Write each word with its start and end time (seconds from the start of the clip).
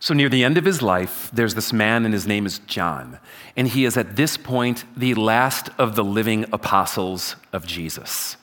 So, 0.00 0.14
near 0.14 0.28
the 0.28 0.44
end 0.44 0.56
of 0.56 0.64
his 0.64 0.80
life, 0.80 1.28
there's 1.32 1.54
this 1.54 1.72
man, 1.72 2.04
and 2.04 2.14
his 2.14 2.26
name 2.26 2.46
is 2.46 2.60
John. 2.60 3.18
And 3.56 3.66
he 3.66 3.84
is 3.84 3.96
at 3.96 4.14
this 4.14 4.36
point 4.36 4.84
the 4.96 5.14
last 5.14 5.70
of 5.76 5.96
the 5.96 6.04
living 6.04 6.44
apostles 6.52 7.34
of 7.52 7.66
Jesus. 7.66 8.36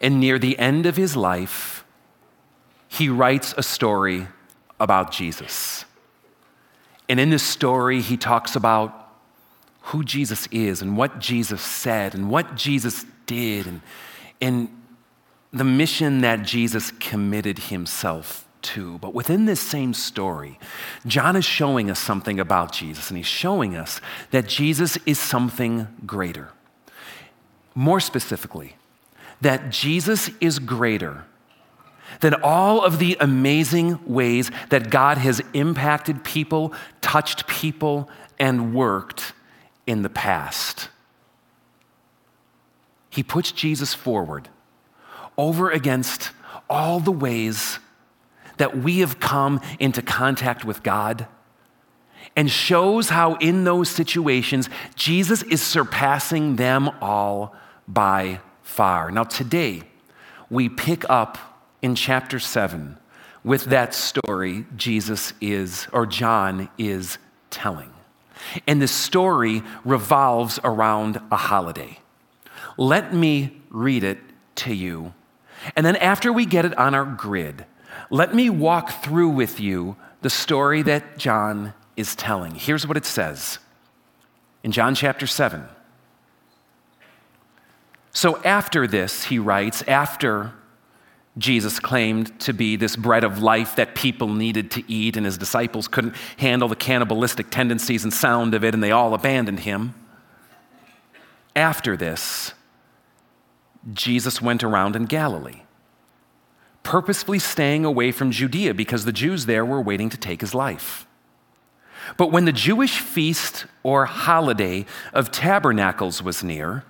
And 0.00 0.20
near 0.20 0.38
the 0.38 0.56
end 0.58 0.86
of 0.86 0.96
his 0.96 1.16
life, 1.16 1.84
he 2.86 3.08
writes 3.08 3.52
a 3.56 3.64
story 3.64 4.28
about 4.78 5.10
Jesus. 5.10 5.84
And 7.08 7.18
in 7.18 7.30
this 7.30 7.42
story, 7.42 8.00
he 8.00 8.16
talks 8.16 8.54
about 8.54 9.02
who 9.86 10.04
Jesus 10.04 10.46
is 10.52 10.82
and 10.82 10.96
what 10.96 11.18
Jesus 11.18 11.60
said 11.60 12.14
and 12.14 12.30
what 12.30 12.54
Jesus 12.54 13.04
did 13.26 13.66
and, 13.66 13.80
and 14.40 14.68
the 15.52 15.64
mission 15.64 16.20
that 16.20 16.44
Jesus 16.44 16.92
committed 16.92 17.58
himself 17.58 18.46
to. 18.62 18.98
But 18.98 19.14
within 19.14 19.46
this 19.46 19.60
same 19.60 19.94
story, 19.94 20.58
John 21.06 21.36
is 21.36 21.44
showing 21.44 21.90
us 21.90 21.98
something 21.98 22.40
about 22.40 22.72
Jesus, 22.72 23.10
and 23.10 23.16
he's 23.16 23.26
showing 23.26 23.76
us 23.76 24.00
that 24.30 24.48
Jesus 24.48 24.98
is 25.06 25.18
something 25.18 25.88
greater. 26.06 26.50
More 27.74 28.00
specifically, 28.00 28.76
that 29.40 29.70
Jesus 29.70 30.30
is 30.40 30.58
greater 30.58 31.24
than 32.20 32.34
all 32.42 32.82
of 32.82 32.98
the 32.98 33.16
amazing 33.20 33.98
ways 34.06 34.50
that 34.70 34.90
God 34.90 35.18
has 35.18 35.42
impacted 35.54 36.24
people, 36.24 36.72
touched 37.00 37.46
people, 37.46 38.08
and 38.38 38.74
worked 38.74 39.32
in 39.86 40.02
the 40.02 40.10
past. 40.10 40.88
He 43.10 43.22
puts 43.22 43.52
Jesus 43.52 43.94
forward 43.94 44.48
over 45.36 45.70
against 45.70 46.30
all 46.68 47.00
the 47.00 47.12
ways 47.12 47.78
that 48.58 48.78
we 48.78 49.00
have 49.00 49.20
come 49.20 49.60
into 49.78 50.02
contact 50.02 50.64
with 50.64 50.82
God 50.82 51.26
and 52.36 52.50
shows 52.50 53.10
how, 53.10 53.34
in 53.34 53.64
those 53.64 53.88
situations, 53.88 54.70
Jesus 54.94 55.42
is 55.44 55.62
surpassing 55.62 56.56
them 56.56 56.90
all 57.00 57.54
by 57.86 58.40
far. 58.62 59.10
Now, 59.10 59.24
today, 59.24 59.82
we 60.48 60.68
pick 60.68 61.08
up 61.10 61.38
in 61.82 61.94
chapter 61.94 62.38
7 62.38 62.96
with 63.44 63.64
that 63.64 63.94
story 63.94 64.64
Jesus 64.76 65.32
is, 65.40 65.88
or 65.92 66.06
John 66.06 66.68
is 66.78 67.18
telling. 67.50 67.92
And 68.66 68.80
the 68.80 68.88
story 68.88 69.62
revolves 69.84 70.58
around 70.64 71.20
a 71.30 71.36
holiday. 71.36 71.98
Let 72.76 73.12
me 73.12 73.60
read 73.68 74.04
it 74.04 74.18
to 74.56 74.74
you. 74.74 75.12
And 75.76 75.84
then, 75.86 75.96
after 75.96 76.32
we 76.32 76.46
get 76.46 76.64
it 76.64 76.76
on 76.76 76.94
our 76.94 77.04
grid, 77.04 77.66
let 78.10 78.34
me 78.34 78.50
walk 78.50 79.02
through 79.02 79.30
with 79.30 79.60
you 79.60 79.96
the 80.22 80.30
story 80.30 80.82
that 80.82 81.18
John 81.18 81.74
is 81.96 82.14
telling. 82.14 82.54
Here's 82.54 82.86
what 82.86 82.96
it 82.96 83.04
says 83.04 83.58
in 84.62 84.72
John 84.72 84.94
chapter 84.94 85.26
7. 85.26 85.64
So, 88.14 88.42
after 88.42 88.86
this, 88.86 89.24
he 89.24 89.38
writes, 89.38 89.82
after 89.88 90.52
Jesus 91.38 91.80
claimed 91.80 92.38
to 92.40 92.52
be 92.52 92.76
this 92.76 92.94
bread 92.94 93.24
of 93.24 93.42
life 93.42 93.76
that 93.76 93.94
people 93.94 94.28
needed 94.28 94.70
to 94.72 94.92
eat, 94.92 95.16
and 95.16 95.24
his 95.24 95.38
disciples 95.38 95.88
couldn't 95.88 96.14
handle 96.36 96.68
the 96.68 96.76
cannibalistic 96.76 97.50
tendencies 97.50 98.04
and 98.04 98.12
sound 98.12 98.54
of 98.54 98.62
it, 98.62 98.74
and 98.74 98.82
they 98.82 98.90
all 98.90 99.14
abandoned 99.14 99.60
him. 99.60 99.94
After 101.56 101.96
this, 101.96 102.52
Jesus 103.92 104.42
went 104.42 104.62
around 104.62 104.94
in 104.94 105.06
Galilee 105.06 105.62
purposefully 106.82 107.38
staying 107.38 107.84
away 107.84 108.12
from 108.12 108.30
Judea 108.30 108.74
because 108.74 109.04
the 109.04 109.12
Jews 109.12 109.46
there 109.46 109.64
were 109.64 109.80
waiting 109.80 110.10
to 110.10 110.16
take 110.16 110.40
his 110.40 110.54
life. 110.54 111.06
But 112.16 112.32
when 112.32 112.44
the 112.44 112.52
Jewish 112.52 112.98
feast 112.98 113.66
or 113.82 114.06
holiday 114.06 114.86
of 115.12 115.30
tabernacles 115.30 116.22
was 116.22 116.42
near, 116.42 116.84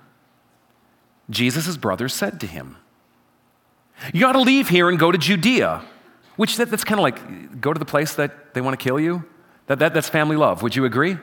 Jesus' 1.29 1.77
brothers 1.77 2.13
said 2.13 2.39
to 2.39 2.47
him, 2.47 2.77
You 4.13 4.25
ought 4.25 4.33
to 4.33 4.41
leave 4.41 4.69
here 4.69 4.89
and 4.89 4.97
go 4.97 5.11
to 5.11 5.17
Judea, 5.17 5.83
which 6.35 6.57
that, 6.57 6.69
that's 6.69 6.83
kind 6.83 6.99
of 6.99 7.03
like 7.03 7.61
go 7.61 7.73
to 7.73 7.79
the 7.79 7.85
place 7.85 8.15
that 8.15 8.53
they 8.53 8.61
want 8.61 8.77
to 8.77 8.83
kill 8.83 8.99
you. 8.99 9.23
That, 9.67 9.79
that, 9.79 9.93
that's 9.93 10.09
family 10.09 10.35
love. 10.35 10.61
Would 10.61 10.75
you 10.75 10.85
agree? 10.85 11.17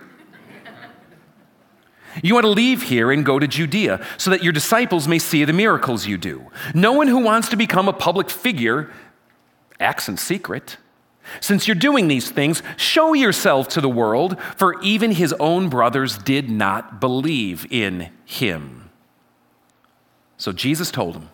You 2.22 2.34
want 2.34 2.44
to 2.44 2.50
leave 2.50 2.82
here 2.82 3.10
and 3.12 3.24
go 3.24 3.38
to 3.38 3.46
Judea 3.46 4.04
so 4.18 4.30
that 4.30 4.42
your 4.42 4.52
disciples 4.52 5.06
may 5.06 5.18
see 5.18 5.44
the 5.44 5.52
miracles 5.52 6.06
you 6.06 6.18
do. 6.18 6.50
No 6.74 6.92
one 6.92 7.08
who 7.08 7.18
wants 7.18 7.48
to 7.50 7.56
become 7.56 7.88
a 7.88 7.92
public 7.92 8.30
figure 8.30 8.90
acts 9.78 10.08
in 10.08 10.16
secret. 10.16 10.76
Since 11.40 11.68
you're 11.68 11.74
doing 11.74 12.08
these 12.08 12.30
things, 12.30 12.62
show 12.76 13.12
yourself 13.12 13.68
to 13.68 13.80
the 13.80 13.88
world, 13.88 14.40
for 14.56 14.80
even 14.82 15.12
his 15.12 15.32
own 15.34 15.68
brothers 15.68 16.18
did 16.18 16.50
not 16.50 17.00
believe 17.00 17.66
in 17.70 18.10
him. 18.24 18.90
So 20.36 20.52
Jesus 20.52 20.90
told 20.90 21.16
him, 21.16 21.28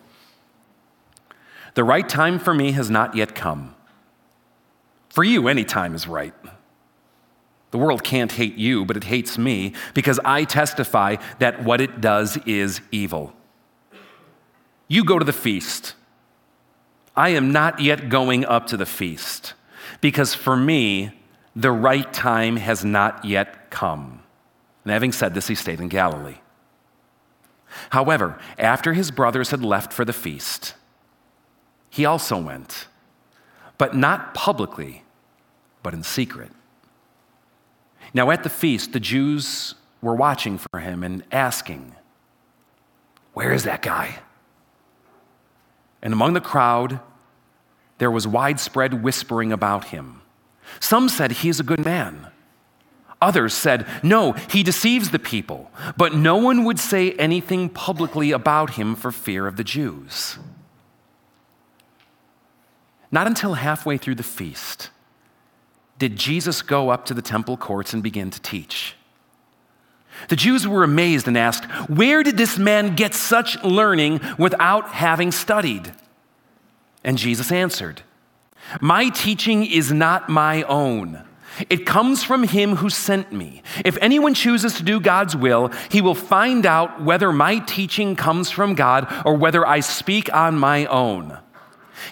The 1.73 1.83
right 1.83 2.07
time 2.07 2.39
for 2.39 2.53
me 2.53 2.73
has 2.73 2.89
not 2.89 3.15
yet 3.15 3.33
come. 3.33 3.73
For 5.09 5.23
you, 5.23 5.47
any 5.47 5.63
time 5.63 5.95
is 5.95 6.07
right. 6.07 6.33
The 7.77 7.83
world 7.83 8.03
can't 8.03 8.31
hate 8.31 8.55
you, 8.55 8.85
but 8.85 8.97
it 8.97 9.03
hates 9.03 9.37
me 9.37 9.73
because 9.93 10.19
I 10.25 10.45
testify 10.45 11.17
that 11.37 11.63
what 11.63 11.79
it 11.79 12.01
does 12.01 12.35
is 12.37 12.81
evil. 12.89 13.33
You 14.87 15.03
go 15.03 15.19
to 15.19 15.23
the 15.23 15.31
feast. 15.31 15.93
I 17.15 17.29
am 17.29 17.51
not 17.51 17.79
yet 17.79 18.09
going 18.09 18.45
up 18.45 18.65
to 18.67 18.77
the 18.77 18.87
feast 18.87 19.53
because 20.01 20.33
for 20.33 20.57
me, 20.57 21.11
the 21.55 21.69
right 21.71 22.11
time 22.11 22.55
has 22.55 22.83
not 22.83 23.23
yet 23.23 23.69
come. 23.69 24.23
And 24.83 24.91
having 24.91 25.11
said 25.11 25.35
this, 25.35 25.47
he 25.47 25.53
stayed 25.53 25.79
in 25.79 25.87
Galilee. 25.87 26.39
However, 27.91 28.39
after 28.57 28.93
his 28.93 29.11
brothers 29.11 29.51
had 29.51 29.63
left 29.63 29.93
for 29.93 30.03
the 30.03 30.13
feast, 30.13 30.73
he 31.91 32.05
also 32.05 32.41
went, 32.41 32.87
but 33.77 33.95
not 33.95 34.33
publicly, 34.33 35.03
but 35.83 35.93
in 35.93 36.01
secret. 36.01 36.49
Now, 38.17 38.31
at 38.31 38.41
the 38.41 38.49
feast, 38.49 38.93
the 38.93 38.99
Jews 38.99 39.75
were 40.01 40.15
watching 40.15 40.57
for 40.57 40.79
him 40.79 41.03
and 41.03 41.23
asking, 41.31 41.93
Where 43.35 43.53
is 43.53 43.63
that 43.65 43.83
guy? 43.83 44.21
And 46.01 46.13
among 46.13 46.33
the 46.33 46.41
crowd, 46.41 46.99
there 47.99 48.09
was 48.09 48.27
widespread 48.27 49.03
whispering 49.03 49.53
about 49.53 49.89
him. 49.89 50.23
Some 50.79 51.09
said, 51.09 51.31
He 51.31 51.49
is 51.49 51.59
a 51.59 51.63
good 51.63 51.85
man. 51.85 52.29
Others 53.21 53.53
said, 53.53 53.85
No, 54.01 54.31
he 54.31 54.63
deceives 54.63 55.11
the 55.11 55.19
people. 55.19 55.69
But 55.95 56.15
no 56.15 56.37
one 56.37 56.63
would 56.63 56.79
say 56.79 57.11
anything 57.19 57.69
publicly 57.69 58.31
about 58.31 58.71
him 58.71 58.95
for 58.95 59.11
fear 59.11 59.45
of 59.45 59.57
the 59.57 59.63
Jews. 59.63 60.39
Not 63.11 63.27
until 63.27 63.53
halfway 63.53 63.99
through 63.99 64.15
the 64.15 64.23
feast 64.23 64.89
did 65.99 66.15
Jesus 66.15 66.61
go 66.61 66.89
up 66.89 67.05
to 67.05 67.13
the 67.13 67.21
temple 67.21 67.57
courts 67.57 67.93
and 67.93 68.03
begin 68.03 68.29
to 68.29 68.41
teach. 68.41 68.95
The 70.29 70.35
Jews 70.35 70.67
were 70.67 70.83
amazed 70.83 71.27
and 71.27 71.37
asked, 71.37 71.65
Where 71.89 72.23
did 72.23 72.37
this 72.37 72.57
man 72.57 72.95
get 72.95 73.13
such 73.13 73.61
learning 73.63 74.21
without 74.37 74.89
having 74.89 75.31
studied? 75.31 75.91
And 77.03 77.17
Jesus 77.17 77.51
answered, 77.51 78.01
My 78.81 79.09
teaching 79.09 79.65
is 79.65 79.91
not 79.91 80.29
my 80.29 80.63
own. 80.63 81.23
It 81.69 81.85
comes 81.85 82.23
from 82.23 82.43
him 82.43 82.75
who 82.75 82.89
sent 82.89 83.31
me. 83.31 83.63
If 83.83 83.97
anyone 83.99 84.33
chooses 84.33 84.75
to 84.75 84.83
do 84.83 84.99
God's 84.99 85.35
will, 85.35 85.71
he 85.89 86.01
will 86.01 86.15
find 86.15 86.65
out 86.65 87.01
whether 87.01 87.31
my 87.31 87.59
teaching 87.59 88.15
comes 88.15 88.51
from 88.51 88.75
God 88.75 89.11
or 89.25 89.35
whether 89.35 89.65
I 89.65 89.79
speak 89.79 90.33
on 90.33 90.57
my 90.57 90.85
own. 90.85 91.37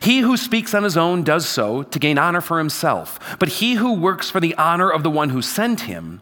He 0.01 0.19
who 0.19 0.37
speaks 0.37 0.73
on 0.73 0.83
his 0.83 0.97
own 0.97 1.23
does 1.23 1.47
so 1.47 1.83
to 1.83 1.99
gain 1.99 2.17
honor 2.17 2.41
for 2.41 2.57
himself, 2.57 3.37
but 3.39 3.49
he 3.49 3.75
who 3.75 3.93
works 3.93 4.29
for 4.29 4.39
the 4.39 4.55
honor 4.55 4.89
of 4.89 5.03
the 5.03 5.09
one 5.09 5.29
who 5.29 5.41
sent 5.41 5.81
him, 5.81 6.21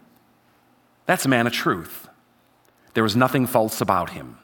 that's 1.06 1.24
a 1.24 1.28
man 1.28 1.46
of 1.46 1.52
truth. 1.52 2.08
There 2.94 3.04
is 3.04 3.16
nothing 3.16 3.46
false 3.46 3.80
about 3.80 4.10
him. 4.10 4.38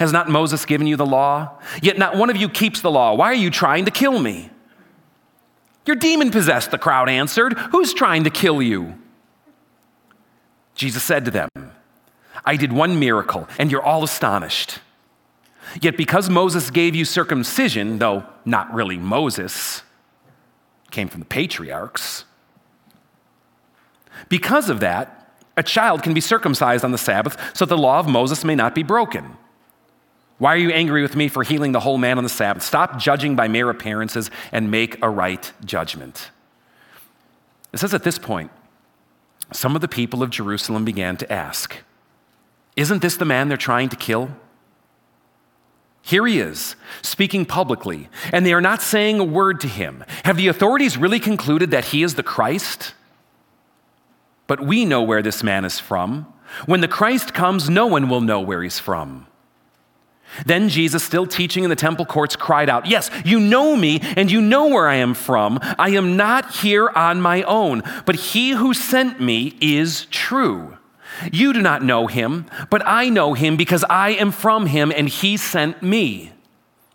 Has 0.00 0.12
not 0.12 0.28
Moses 0.28 0.64
given 0.64 0.86
you 0.86 0.96
the 0.96 1.06
law? 1.06 1.58
Yet 1.82 1.98
not 1.98 2.16
one 2.16 2.30
of 2.30 2.36
you 2.36 2.48
keeps 2.48 2.80
the 2.80 2.90
law. 2.90 3.14
Why 3.14 3.26
are 3.26 3.34
you 3.34 3.50
trying 3.50 3.84
to 3.84 3.90
kill 3.90 4.18
me? 4.18 4.50
You're 5.84 5.96
demon 5.96 6.30
possessed, 6.30 6.72
the 6.72 6.78
crowd 6.78 7.08
answered. 7.08 7.56
Who's 7.70 7.94
trying 7.94 8.24
to 8.24 8.30
kill 8.30 8.60
you? 8.60 8.98
Jesus 10.74 11.02
said 11.02 11.24
to 11.24 11.30
them, 11.30 11.48
I 12.44 12.56
did 12.56 12.72
one 12.72 12.98
miracle, 12.98 13.48
and 13.58 13.70
you're 13.70 13.82
all 13.82 14.04
astonished. 14.04 14.80
Yet 15.80 15.96
because 15.96 16.30
Moses 16.30 16.70
gave 16.70 16.94
you 16.94 17.04
circumcision, 17.04 17.98
though 17.98 18.24
not 18.44 18.72
really 18.72 18.96
Moses, 18.96 19.82
came 20.90 21.08
from 21.08 21.20
the 21.20 21.26
patriarchs, 21.26 22.24
because 24.28 24.70
of 24.70 24.80
that, 24.80 25.34
a 25.56 25.62
child 25.62 26.02
can 26.02 26.14
be 26.14 26.20
circumcised 26.20 26.84
on 26.84 26.92
the 26.92 26.98
Sabbath 26.98 27.36
so 27.56 27.64
the 27.64 27.78
law 27.78 27.98
of 27.98 28.08
Moses 28.08 28.44
may 28.44 28.54
not 28.54 28.74
be 28.74 28.82
broken. 28.82 29.36
Why 30.38 30.54
are 30.54 30.58
you 30.58 30.70
angry 30.70 31.00
with 31.00 31.16
me 31.16 31.28
for 31.28 31.42
healing 31.42 31.72
the 31.72 31.80
whole 31.80 31.96
man 31.96 32.18
on 32.18 32.24
the 32.24 32.30
Sabbath? 32.30 32.62
Stop 32.62 32.98
judging 32.98 33.36
by 33.36 33.48
mere 33.48 33.70
appearances 33.70 34.30
and 34.52 34.70
make 34.70 35.02
a 35.02 35.08
right 35.08 35.50
judgment. 35.64 36.30
It 37.72 37.78
says 37.78 37.94
at 37.94 38.02
this 38.02 38.18
point, 38.18 38.50
some 39.52 39.74
of 39.74 39.80
the 39.80 39.88
people 39.88 40.22
of 40.22 40.30
Jerusalem 40.30 40.84
began 40.84 41.16
to 41.18 41.32
ask, 41.32 41.76
Isn't 42.74 43.00
this 43.00 43.16
the 43.16 43.24
man 43.24 43.48
they're 43.48 43.56
trying 43.56 43.88
to 43.90 43.96
kill? 43.96 44.30
Here 46.06 46.24
he 46.24 46.38
is, 46.38 46.76
speaking 47.02 47.44
publicly, 47.44 48.08
and 48.32 48.46
they 48.46 48.52
are 48.52 48.60
not 48.60 48.80
saying 48.80 49.18
a 49.18 49.24
word 49.24 49.60
to 49.62 49.66
him. 49.66 50.04
Have 50.24 50.36
the 50.36 50.46
authorities 50.46 50.96
really 50.96 51.18
concluded 51.18 51.72
that 51.72 51.86
he 51.86 52.04
is 52.04 52.14
the 52.14 52.22
Christ? 52.22 52.94
But 54.46 54.64
we 54.64 54.84
know 54.84 55.02
where 55.02 55.20
this 55.20 55.42
man 55.42 55.64
is 55.64 55.80
from. 55.80 56.32
When 56.64 56.80
the 56.80 56.86
Christ 56.86 57.34
comes, 57.34 57.68
no 57.68 57.88
one 57.88 58.08
will 58.08 58.20
know 58.20 58.40
where 58.40 58.62
he's 58.62 58.78
from. 58.78 59.26
Then 60.44 60.68
Jesus, 60.68 61.02
still 61.02 61.26
teaching 61.26 61.64
in 61.64 61.70
the 61.70 61.74
temple 61.74 62.06
courts, 62.06 62.36
cried 62.36 62.70
out, 62.70 62.86
Yes, 62.86 63.10
you 63.24 63.40
know 63.40 63.74
me, 63.74 63.98
and 64.16 64.30
you 64.30 64.40
know 64.40 64.68
where 64.68 64.86
I 64.86 64.96
am 64.96 65.12
from. 65.12 65.58
I 65.76 65.88
am 65.88 66.16
not 66.16 66.54
here 66.54 66.88
on 66.88 67.20
my 67.20 67.42
own, 67.42 67.82
but 68.04 68.14
he 68.14 68.50
who 68.50 68.74
sent 68.74 69.20
me 69.20 69.56
is 69.60 70.06
true. 70.12 70.78
You 71.32 71.52
do 71.52 71.62
not 71.62 71.82
know 71.82 72.06
him, 72.06 72.46
but 72.70 72.82
I 72.86 73.08
know 73.08 73.34
him 73.34 73.56
because 73.56 73.84
I 73.88 74.10
am 74.10 74.30
from 74.32 74.66
him, 74.66 74.92
and 74.94 75.08
he 75.08 75.36
sent 75.36 75.82
me. 75.82 76.32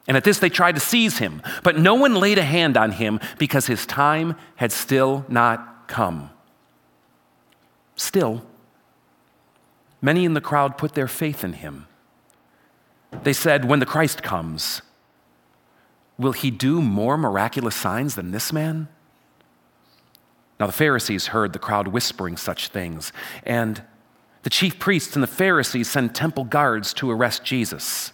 And 0.08 0.18
at 0.18 0.24
this 0.24 0.40
they 0.40 0.50
tried 0.50 0.76
to 0.76 0.82
seize 0.82 1.20
him, 1.20 1.42
but 1.64 1.78
no 1.78 1.96
one 1.96 2.16
laid 2.16 2.38
a 2.38 2.44
hand 2.44 2.78
on 2.78 2.92
him 2.92 3.20
because 3.38 3.68
his 3.68 3.86
time 3.86 4.36
had 4.56 4.72
still 4.72 5.26
not 5.30 5.88
come. 5.88 6.30
Still, 7.96 8.44
many 10.02 10.26
in 10.26 10.34
the 10.34 10.42
crowd 10.42 10.78
put 10.78 10.96
their 10.96 11.08
faith 11.08 11.44
in 11.44 11.54
him. 11.54 11.88
They 13.24 13.34
said, 13.34 13.66
When 13.66 13.80
the 13.80 13.86
Christ 13.86 14.24
comes, 14.24 14.82
will 16.18 16.32
he 16.32 16.50
do 16.50 16.82
more 16.82 17.18
miraculous 17.18 17.76
signs 17.76 18.16
than 18.16 18.32
this 18.32 18.52
man? 18.52 18.88
Now 20.60 20.68
the 20.68 20.74
Pharisees 20.74 21.28
heard 21.28 21.54
the 21.54 21.60
crowd 21.60 21.88
whispering 21.88 22.38
such 22.38 22.68
things, 22.70 23.12
and 23.44 23.84
the 24.44 24.50
chief 24.50 24.80
priests 24.80 25.16
and 25.16 25.24
the 25.24 25.28
Pharisees 25.28 25.90
send 25.90 26.16
temple 26.16 26.44
guards 26.44 26.94
to 26.96 27.12
arrest 27.12 27.44
Jesus. 27.44 28.12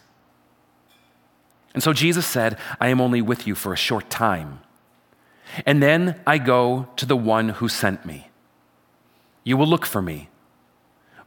And 1.74 1.83
so 1.83 1.94
Jesus 1.94 2.25
said, 2.25 2.57
I 2.79 2.89
am 2.89 3.00
only 3.00 3.21
with 3.21 3.47
you 3.47 3.56
for 3.56 3.71
a 3.71 3.77
short 3.77 4.09
time. 4.09 4.59
And 5.65 5.81
then 5.81 6.19
I 6.25 6.38
go 6.38 6.88
to 6.97 7.06
the 7.06 7.15
one 7.15 7.50
who 7.50 7.69
sent 7.69 8.06
me. 8.06 8.29
You 9.44 9.57
will 9.57 9.68
look 9.68 9.85
for 9.85 10.01
me, 10.01 10.29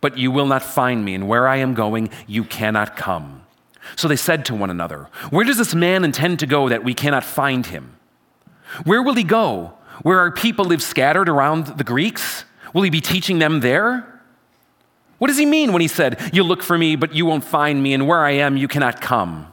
but 0.01 0.19
you 0.19 0.31
will 0.31 0.47
not 0.47 0.63
find 0.63 1.05
me, 1.05 1.15
and 1.15 1.27
where 1.27 1.49
I 1.49 1.57
am 1.57 1.73
going, 1.73 2.11
you 2.27 2.45
cannot 2.45 2.97
come. 2.97 3.47
So 3.97 4.09
they 4.09 4.17
said 4.17 4.45
to 4.47 4.55
one 4.55 4.71
another, 4.71 5.09
Where 5.31 5.45
does 5.45 5.57
this 5.57 5.75
man 5.75 6.05
intend 6.05 6.39
to 6.41 6.47
go 6.47 6.69
that 6.69 6.85
we 6.85 6.93
cannot 6.93 7.25
find 7.25 7.65
him? 7.65 7.97
Where 8.85 9.03
will 9.03 9.15
he 9.15 9.25
go? 9.25 9.75
Where 10.03 10.19
our 10.19 10.31
people 10.31 10.67
live 10.67 10.83
scattered 10.83 11.29
around 11.29 11.67
the 11.79 11.85
Greeks? 11.85 12.45
Will 12.75 12.83
he 12.83 12.91
be 12.91 13.01
teaching 13.01 13.39
them 13.39 13.61
there? 13.61 14.20
What 15.21 15.29
does 15.29 15.37
he 15.37 15.45
mean 15.45 15.75
when 15.75 15.83
he 15.83 15.87
said, 15.87 16.19
You'll 16.33 16.47
look 16.47 16.63
for 16.63 16.79
me, 16.79 16.97
but 16.97 17.15
you 17.15 17.27
won't 17.27 17.45
find 17.45 17.83
me, 17.83 17.93
and 17.93 18.09
where 18.09 18.25
I 18.25 18.31
am, 18.31 18.57
you 18.57 18.67
cannot 18.67 19.03
come? 19.03 19.53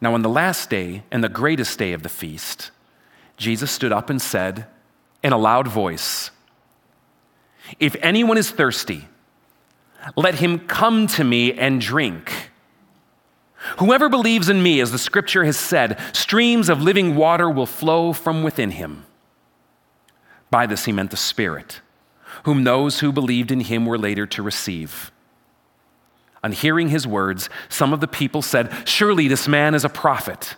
Now, 0.00 0.14
on 0.14 0.22
the 0.22 0.28
last 0.28 0.70
day 0.70 1.02
and 1.10 1.24
the 1.24 1.28
greatest 1.28 1.76
day 1.76 1.92
of 1.92 2.04
the 2.04 2.08
feast, 2.08 2.70
Jesus 3.36 3.72
stood 3.72 3.90
up 3.92 4.10
and 4.10 4.22
said 4.22 4.68
in 5.24 5.32
a 5.32 5.36
loud 5.36 5.66
voice, 5.66 6.30
if 7.80 7.96
anyone 8.00 8.38
is 8.38 8.48
thirsty, 8.48 9.08
let 10.14 10.36
him 10.36 10.60
come 10.60 11.08
to 11.08 11.24
me 11.24 11.52
and 11.52 11.80
drink. 11.80 12.52
Whoever 13.78 14.08
believes 14.08 14.48
in 14.48 14.62
me, 14.62 14.80
as 14.80 14.92
the 14.92 14.98
scripture 14.98 15.42
has 15.42 15.56
said, 15.56 15.98
streams 16.12 16.68
of 16.68 16.80
living 16.80 17.16
water 17.16 17.50
will 17.50 17.66
flow 17.66 18.12
from 18.12 18.44
within 18.44 18.70
him. 18.70 19.04
By 20.48 20.66
this 20.66 20.84
he 20.84 20.92
meant 20.92 21.10
the 21.10 21.16
Spirit, 21.16 21.80
whom 22.48 22.64
those 22.64 23.00
who 23.00 23.12
believed 23.12 23.50
in 23.50 23.60
him 23.60 23.84
were 23.84 23.98
later 23.98 24.26
to 24.26 24.42
receive. 24.42 25.12
On 26.42 26.50
hearing 26.50 26.88
his 26.88 27.06
words, 27.06 27.50
some 27.68 27.92
of 27.92 28.00
the 28.00 28.08
people 28.08 28.40
said, 28.40 28.72
Surely 28.88 29.28
this 29.28 29.46
man 29.46 29.74
is 29.74 29.84
a 29.84 29.90
prophet. 29.90 30.56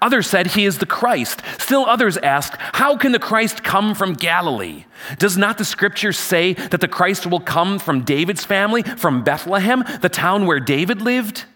Others 0.00 0.28
said 0.28 0.46
he 0.46 0.66
is 0.66 0.78
the 0.78 0.86
Christ. 0.86 1.42
Still 1.58 1.84
others 1.84 2.16
asked, 2.18 2.54
How 2.60 2.96
can 2.96 3.10
the 3.10 3.18
Christ 3.18 3.64
come 3.64 3.96
from 3.96 4.12
Galilee? 4.12 4.84
Does 5.18 5.36
not 5.36 5.58
the 5.58 5.64
scripture 5.64 6.12
say 6.12 6.52
that 6.52 6.80
the 6.80 6.86
Christ 6.86 7.26
will 7.26 7.40
come 7.40 7.80
from 7.80 8.04
David's 8.04 8.44
family, 8.44 8.84
from 8.84 9.24
Bethlehem, 9.24 9.82
the 10.00 10.08
town 10.08 10.46
where 10.46 10.60
David 10.60 11.02
lived? 11.02 11.46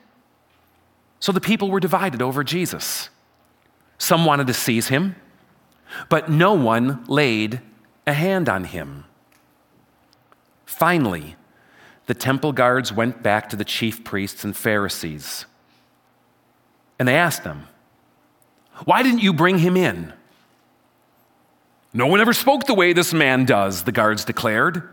So 1.21 1.31
the 1.31 1.41
people 1.41 1.71
were 1.71 1.79
divided 1.79 2.21
over 2.21 2.43
Jesus. 2.43 3.09
Some 3.99 4.25
wanted 4.25 4.49
to 4.49 4.53
seize 4.53 4.88
him, 4.88 5.15
but 6.09 6.29
no 6.29 6.55
one 6.55 7.05
laid 7.05 7.61
a 8.05 8.15
hand 8.15 8.49
on 8.49 8.65
him. 8.65 9.05
Finally, 10.67 11.37
the 12.05 12.15
temple 12.15 12.53
guards 12.53 12.93
went 12.93 13.23
back 13.23 13.49
to 13.49 13.57
the 13.57 13.65
chief 13.65 14.05
priests 14.05 14.45
and 14.45 14.55
Pharisees, 14.55 15.47
and 16.99 17.09
they 17.09 17.17
asked 17.17 17.45
them, 17.45 17.69
why 18.85 19.03
didn't 19.03 19.23
you 19.23 19.33
bring 19.33 19.59
him 19.59 19.77
in? 19.77 20.13
No 21.95 22.07
one 22.07 22.21
ever 22.21 22.35
spoke 22.35 22.67
the 22.67 22.75
way 22.75 22.93
this 22.93 23.15
man 23.15 23.47
does, 23.47 23.85
the 23.85 23.93
guards 23.93 24.25
declared. 24.25 24.87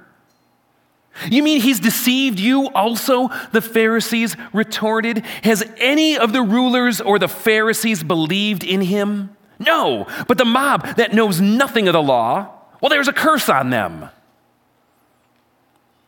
You 1.29 1.43
mean 1.43 1.59
he's 1.59 1.79
deceived 1.79 2.39
you 2.39 2.69
also? 2.69 3.29
The 3.51 3.61
Pharisees 3.61 4.35
retorted. 4.53 5.19
Has 5.43 5.69
any 5.77 6.17
of 6.17 6.33
the 6.33 6.41
rulers 6.41 7.01
or 7.01 7.19
the 7.19 7.27
Pharisees 7.27 8.03
believed 8.03 8.63
in 8.63 8.81
him? 8.81 9.35
No, 9.59 10.07
but 10.27 10.37
the 10.37 10.45
mob 10.45 10.95
that 10.95 11.13
knows 11.13 11.41
nothing 11.41 11.87
of 11.87 11.93
the 11.93 12.01
law, 12.01 12.49
well, 12.81 12.89
there's 12.89 13.07
a 13.07 13.13
curse 13.13 13.49
on 13.49 13.69
them. 13.69 14.09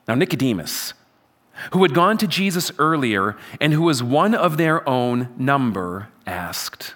Now, 0.08 0.16
Nicodemus, 0.16 0.94
who 1.72 1.82
had 1.84 1.94
gone 1.94 2.18
to 2.20 2.28
Jesus 2.28 2.72
earlier 2.78 3.36
and 3.60 3.74
who 3.74 3.84
was 3.84 4.04
one 4.04 4.36
of 4.36 4.58
their 4.58 4.88
own 4.88 5.34
number, 5.38 6.10
asked, 6.28 6.96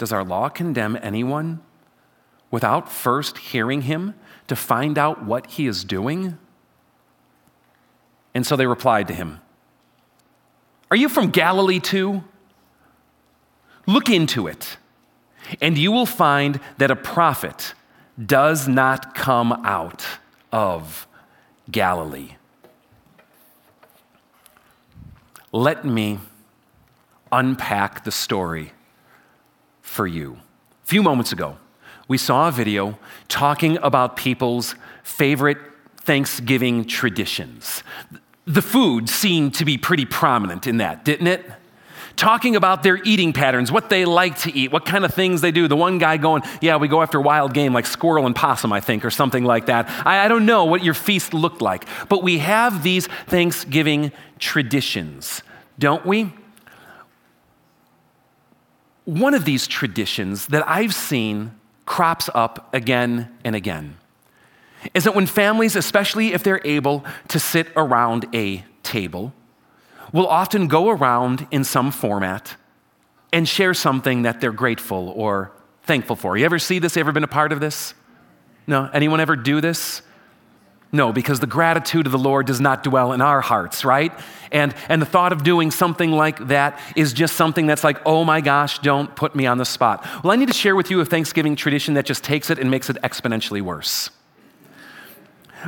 does 0.00 0.12
our 0.12 0.24
law 0.24 0.48
condemn 0.48 0.98
anyone 1.02 1.60
without 2.50 2.90
first 2.90 3.36
hearing 3.36 3.82
him 3.82 4.14
to 4.48 4.56
find 4.56 4.96
out 4.96 5.24
what 5.24 5.46
he 5.46 5.66
is 5.66 5.84
doing? 5.84 6.38
And 8.34 8.46
so 8.46 8.56
they 8.56 8.66
replied 8.66 9.08
to 9.08 9.14
him 9.14 9.40
Are 10.90 10.96
you 10.96 11.10
from 11.10 11.30
Galilee 11.30 11.80
too? 11.80 12.24
Look 13.86 14.08
into 14.08 14.46
it, 14.46 14.78
and 15.60 15.76
you 15.76 15.92
will 15.92 16.06
find 16.06 16.60
that 16.78 16.90
a 16.90 16.96
prophet 16.96 17.74
does 18.24 18.66
not 18.68 19.14
come 19.14 19.52
out 19.52 20.06
of 20.50 21.06
Galilee. 21.70 22.36
Let 25.52 25.84
me 25.84 26.18
unpack 27.32 28.04
the 28.04 28.10
story 28.12 28.72
for 29.82 30.06
you. 30.06 30.38
A 30.84 30.86
few 30.86 31.02
moments 31.02 31.32
ago, 31.32 31.56
we 32.08 32.18
saw 32.18 32.48
a 32.48 32.52
video 32.52 32.98
talking 33.28 33.78
about 33.78 34.16
people's 34.16 34.74
favorite 35.02 35.58
Thanksgiving 35.98 36.84
traditions. 36.84 37.82
The 38.46 38.62
food 38.62 39.08
seemed 39.08 39.54
to 39.56 39.64
be 39.64 39.78
pretty 39.78 40.04
prominent 40.04 40.66
in 40.66 40.78
that, 40.78 41.04
didn't 41.04 41.28
it? 41.28 41.50
Talking 42.16 42.56
about 42.56 42.82
their 42.82 42.96
eating 43.04 43.32
patterns, 43.32 43.72
what 43.72 43.88
they 43.88 44.04
like 44.04 44.38
to 44.40 44.54
eat, 44.54 44.72
what 44.72 44.84
kind 44.84 45.04
of 45.04 45.14
things 45.14 45.40
they 45.40 45.50
do. 45.50 45.68
The 45.68 45.76
one 45.76 45.98
guy 45.98 46.16
going, 46.16 46.42
Yeah, 46.60 46.76
we 46.76 46.88
go 46.88 47.02
after 47.02 47.20
wild 47.20 47.54
game 47.54 47.72
like 47.72 47.86
squirrel 47.86 48.26
and 48.26 48.34
possum, 48.34 48.72
I 48.72 48.80
think, 48.80 49.04
or 49.04 49.10
something 49.10 49.44
like 49.44 49.66
that. 49.66 49.88
I, 50.06 50.24
I 50.24 50.28
don't 50.28 50.46
know 50.46 50.64
what 50.64 50.82
your 50.82 50.94
feast 50.94 51.32
looked 51.32 51.62
like, 51.62 51.86
but 52.08 52.22
we 52.22 52.38
have 52.38 52.82
these 52.82 53.06
Thanksgiving 53.26 54.12
traditions, 54.38 55.42
don't 55.78 56.04
we? 56.04 56.32
one 59.04 59.34
of 59.34 59.44
these 59.44 59.66
traditions 59.66 60.46
that 60.48 60.66
I've 60.68 60.94
seen 60.94 61.52
crops 61.84 62.30
up 62.34 62.72
again 62.72 63.28
and 63.44 63.56
again 63.56 63.96
is 64.94 65.04
that 65.04 65.14
when 65.14 65.26
families, 65.26 65.76
especially 65.76 66.32
if 66.32 66.42
they're 66.42 66.64
able 66.64 67.04
to 67.28 67.38
sit 67.38 67.68
around 67.76 68.26
a 68.32 68.64
table, 68.82 69.34
will 70.12 70.26
often 70.26 70.66
go 70.68 70.90
around 70.90 71.46
in 71.50 71.64
some 71.64 71.90
format 71.90 72.56
and 73.32 73.48
share 73.48 73.74
something 73.74 74.22
that 74.22 74.40
they're 74.40 74.52
grateful 74.52 75.12
or 75.16 75.52
thankful 75.82 76.16
for. 76.16 76.36
You 76.36 76.44
ever 76.44 76.58
see 76.58 76.78
this? 76.78 76.96
Ever 76.96 77.12
been 77.12 77.24
a 77.24 77.28
part 77.28 77.52
of 77.52 77.60
this? 77.60 77.94
No? 78.66 78.90
Anyone 78.92 79.20
ever 79.20 79.36
do 79.36 79.60
this? 79.60 80.02
No, 80.92 81.12
because 81.12 81.38
the 81.38 81.46
gratitude 81.46 82.06
of 82.06 82.12
the 82.12 82.18
Lord 82.18 82.46
does 82.46 82.60
not 82.60 82.82
dwell 82.82 83.12
in 83.12 83.20
our 83.20 83.40
hearts, 83.40 83.84
right? 83.84 84.12
And, 84.50 84.74
and 84.88 85.00
the 85.00 85.06
thought 85.06 85.32
of 85.32 85.44
doing 85.44 85.70
something 85.70 86.10
like 86.10 86.48
that 86.48 86.80
is 86.96 87.12
just 87.12 87.36
something 87.36 87.68
that's 87.68 87.84
like, 87.84 87.98
oh 88.04 88.24
my 88.24 88.40
gosh, 88.40 88.80
don't 88.80 89.14
put 89.14 89.36
me 89.36 89.46
on 89.46 89.58
the 89.58 89.64
spot. 89.64 90.04
Well, 90.24 90.32
I 90.32 90.36
need 90.36 90.48
to 90.48 90.54
share 90.54 90.74
with 90.74 90.90
you 90.90 91.00
a 91.00 91.04
Thanksgiving 91.04 91.54
tradition 91.54 91.94
that 91.94 92.06
just 92.06 92.24
takes 92.24 92.50
it 92.50 92.58
and 92.58 92.70
makes 92.72 92.90
it 92.90 92.96
exponentially 93.02 93.62
worse. 93.62 94.10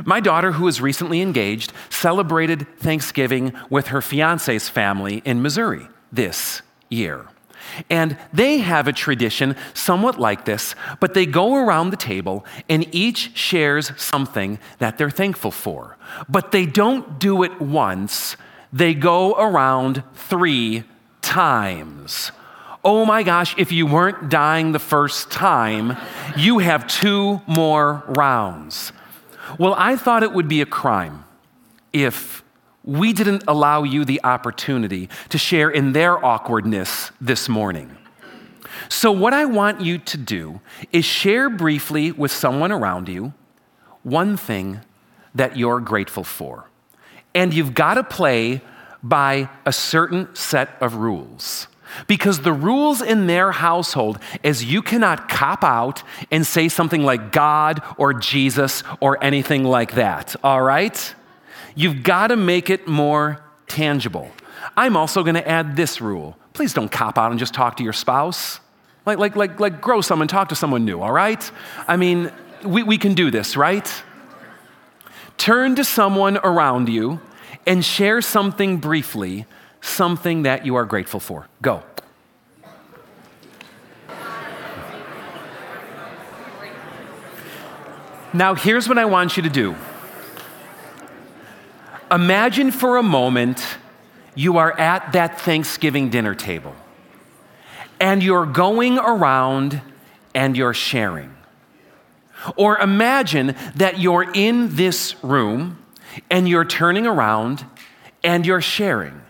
My 0.05 0.19
daughter, 0.19 0.53
who 0.53 0.65
was 0.65 0.81
recently 0.81 1.21
engaged, 1.21 1.73
celebrated 1.89 2.67
Thanksgiving 2.79 3.53
with 3.69 3.87
her 3.87 4.01
fiance's 4.01 4.69
family 4.69 5.21
in 5.25 5.41
Missouri 5.41 5.87
this 6.11 6.61
year. 6.89 7.27
And 7.89 8.17
they 8.31 8.59
have 8.59 8.87
a 8.87 8.93
tradition 8.93 9.55
somewhat 9.73 10.19
like 10.19 10.45
this, 10.45 10.75
but 10.99 11.13
they 11.13 11.25
go 11.25 11.55
around 11.55 11.89
the 11.89 11.97
table 11.97 12.45
and 12.69 12.87
each 12.93 13.37
shares 13.37 13.91
something 13.97 14.59
that 14.79 14.97
they're 14.97 15.09
thankful 15.09 15.51
for. 15.51 15.97
But 16.27 16.51
they 16.51 16.65
don't 16.65 17.19
do 17.19 17.43
it 17.43 17.61
once, 17.61 18.35
they 18.71 18.93
go 18.93 19.33
around 19.35 20.03
three 20.13 20.83
times. 21.21 22.31
Oh 22.83 23.05
my 23.05 23.23
gosh, 23.23 23.55
if 23.57 23.71
you 23.71 23.87
weren't 23.87 24.29
dying 24.29 24.73
the 24.73 24.79
first 24.79 25.31
time, 25.31 25.95
you 26.35 26.59
have 26.59 26.85
two 26.85 27.41
more 27.47 28.03
rounds. 28.07 28.91
Well, 29.59 29.75
I 29.77 29.95
thought 29.95 30.23
it 30.23 30.33
would 30.33 30.47
be 30.47 30.61
a 30.61 30.65
crime 30.65 31.25
if 31.91 32.43
we 32.83 33.13
didn't 33.13 33.43
allow 33.47 33.83
you 33.83 34.03
the 34.03 34.19
opportunity 34.23 35.09
to 35.29 35.37
share 35.37 35.69
in 35.69 35.93
their 35.93 36.23
awkwardness 36.23 37.11
this 37.21 37.47
morning. 37.47 37.95
So, 38.89 39.11
what 39.11 39.33
I 39.33 39.45
want 39.45 39.81
you 39.81 39.97
to 39.99 40.17
do 40.17 40.59
is 40.91 41.05
share 41.05 41.49
briefly 41.49 42.11
with 42.11 42.31
someone 42.31 42.71
around 42.71 43.07
you 43.07 43.33
one 44.01 44.35
thing 44.35 44.81
that 45.35 45.55
you're 45.57 45.79
grateful 45.79 46.23
for. 46.23 46.69
And 47.33 47.53
you've 47.53 47.73
got 47.73 47.95
to 47.95 48.03
play 48.03 48.61
by 49.01 49.49
a 49.65 49.73
certain 49.73 50.33
set 50.35 50.77
of 50.81 50.95
rules. 50.95 51.67
Because 52.07 52.41
the 52.41 52.53
rules 52.53 53.01
in 53.01 53.27
their 53.27 53.51
household 53.51 54.19
is 54.41 54.63
you 54.63 54.81
cannot 54.81 55.29
cop 55.29 55.63
out 55.63 56.03
and 56.31 56.45
say 56.45 56.69
something 56.69 57.03
like 57.03 57.31
God 57.31 57.81
or 57.97 58.13
Jesus 58.13 58.83
or 58.99 59.23
anything 59.23 59.63
like 59.63 59.93
that, 59.95 60.35
all 60.43 60.61
right? 60.61 61.15
You've 61.75 62.03
got 62.03 62.27
to 62.27 62.35
make 62.35 62.69
it 62.69 62.87
more 62.87 63.43
tangible. 63.67 64.29
I'm 64.77 64.95
also 64.95 65.23
going 65.23 65.35
to 65.35 65.47
add 65.47 65.75
this 65.75 66.01
rule. 66.01 66.37
Please 66.53 66.73
don't 66.73 66.91
cop 66.91 67.17
out 67.17 67.31
and 67.31 67.39
just 67.39 67.53
talk 67.53 67.77
to 67.77 67.83
your 67.83 67.93
spouse. 67.93 68.59
Like, 69.05 69.17
like, 69.17 69.35
like, 69.35 69.59
like 69.59 69.81
grow 69.81 70.01
someone, 70.01 70.27
talk 70.27 70.49
to 70.49 70.55
someone 70.55 70.85
new, 70.85 71.01
all 71.01 71.11
right? 71.11 71.51
I 71.87 71.97
mean, 71.97 72.31
we, 72.63 72.83
we 72.83 72.97
can 72.97 73.13
do 73.15 73.31
this, 73.31 73.57
right? 73.57 73.91
Turn 75.37 75.75
to 75.75 75.83
someone 75.83 76.37
around 76.37 76.89
you 76.89 77.19
and 77.65 77.83
share 77.83 78.21
something 78.21 78.77
briefly, 78.77 79.45
something 79.83 80.43
that 80.43 80.65
you 80.65 80.75
are 80.75 80.85
grateful 80.85 81.19
for. 81.19 81.47
Go. 81.61 81.83
Now, 88.35 88.55
here's 88.55 88.89
what 88.89 88.97
I 88.97 89.05
want 89.05 89.37
you 89.37 89.43
to 89.43 89.49
do. 89.49 89.75
Imagine 92.09 92.71
for 92.71 92.97
a 92.97 93.03
moment 93.03 93.63
you 94.33 94.57
are 94.57 94.79
at 94.79 95.13
that 95.13 95.39
Thanksgiving 95.41 96.09
dinner 96.09 96.33
table 96.33 96.75
and 97.99 98.23
you're 98.23 98.45
going 98.45 98.97
around 98.97 99.81
and 100.33 100.57
you're 100.57 100.73
sharing. 100.73 101.35
Or 102.55 102.77
imagine 102.79 103.55
that 103.75 103.99
you're 103.99 104.29
in 104.33 104.75
this 104.75 105.15
room 105.23 105.77
and 106.29 106.49
you're 106.49 106.65
turning 106.65 107.05
around 107.05 107.65
and 108.23 108.45
you're 108.45 108.61
sharing. 108.61 109.22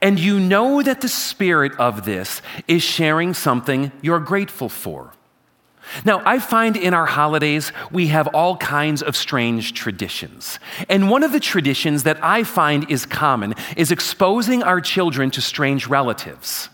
And 0.00 0.18
you 0.18 0.38
know 0.38 0.82
that 0.82 1.00
the 1.00 1.08
spirit 1.08 1.72
of 1.78 2.04
this 2.04 2.42
is 2.68 2.82
sharing 2.82 3.34
something 3.34 3.92
you're 4.00 4.20
grateful 4.20 4.68
for. 4.68 5.12
Now, 6.04 6.22
I 6.24 6.38
find 6.38 6.76
in 6.76 6.94
our 6.94 7.06
holidays 7.06 7.72
we 7.90 8.08
have 8.08 8.28
all 8.28 8.56
kinds 8.56 9.02
of 9.02 9.16
strange 9.16 9.74
traditions. 9.74 10.58
And 10.88 11.10
one 11.10 11.22
of 11.22 11.32
the 11.32 11.40
traditions 11.40 12.04
that 12.04 12.22
I 12.22 12.44
find 12.44 12.90
is 12.90 13.04
common 13.04 13.54
is 13.76 13.90
exposing 13.90 14.62
our 14.62 14.80
children 14.80 15.30
to 15.32 15.40
strange 15.40 15.86
relatives. 15.86 16.68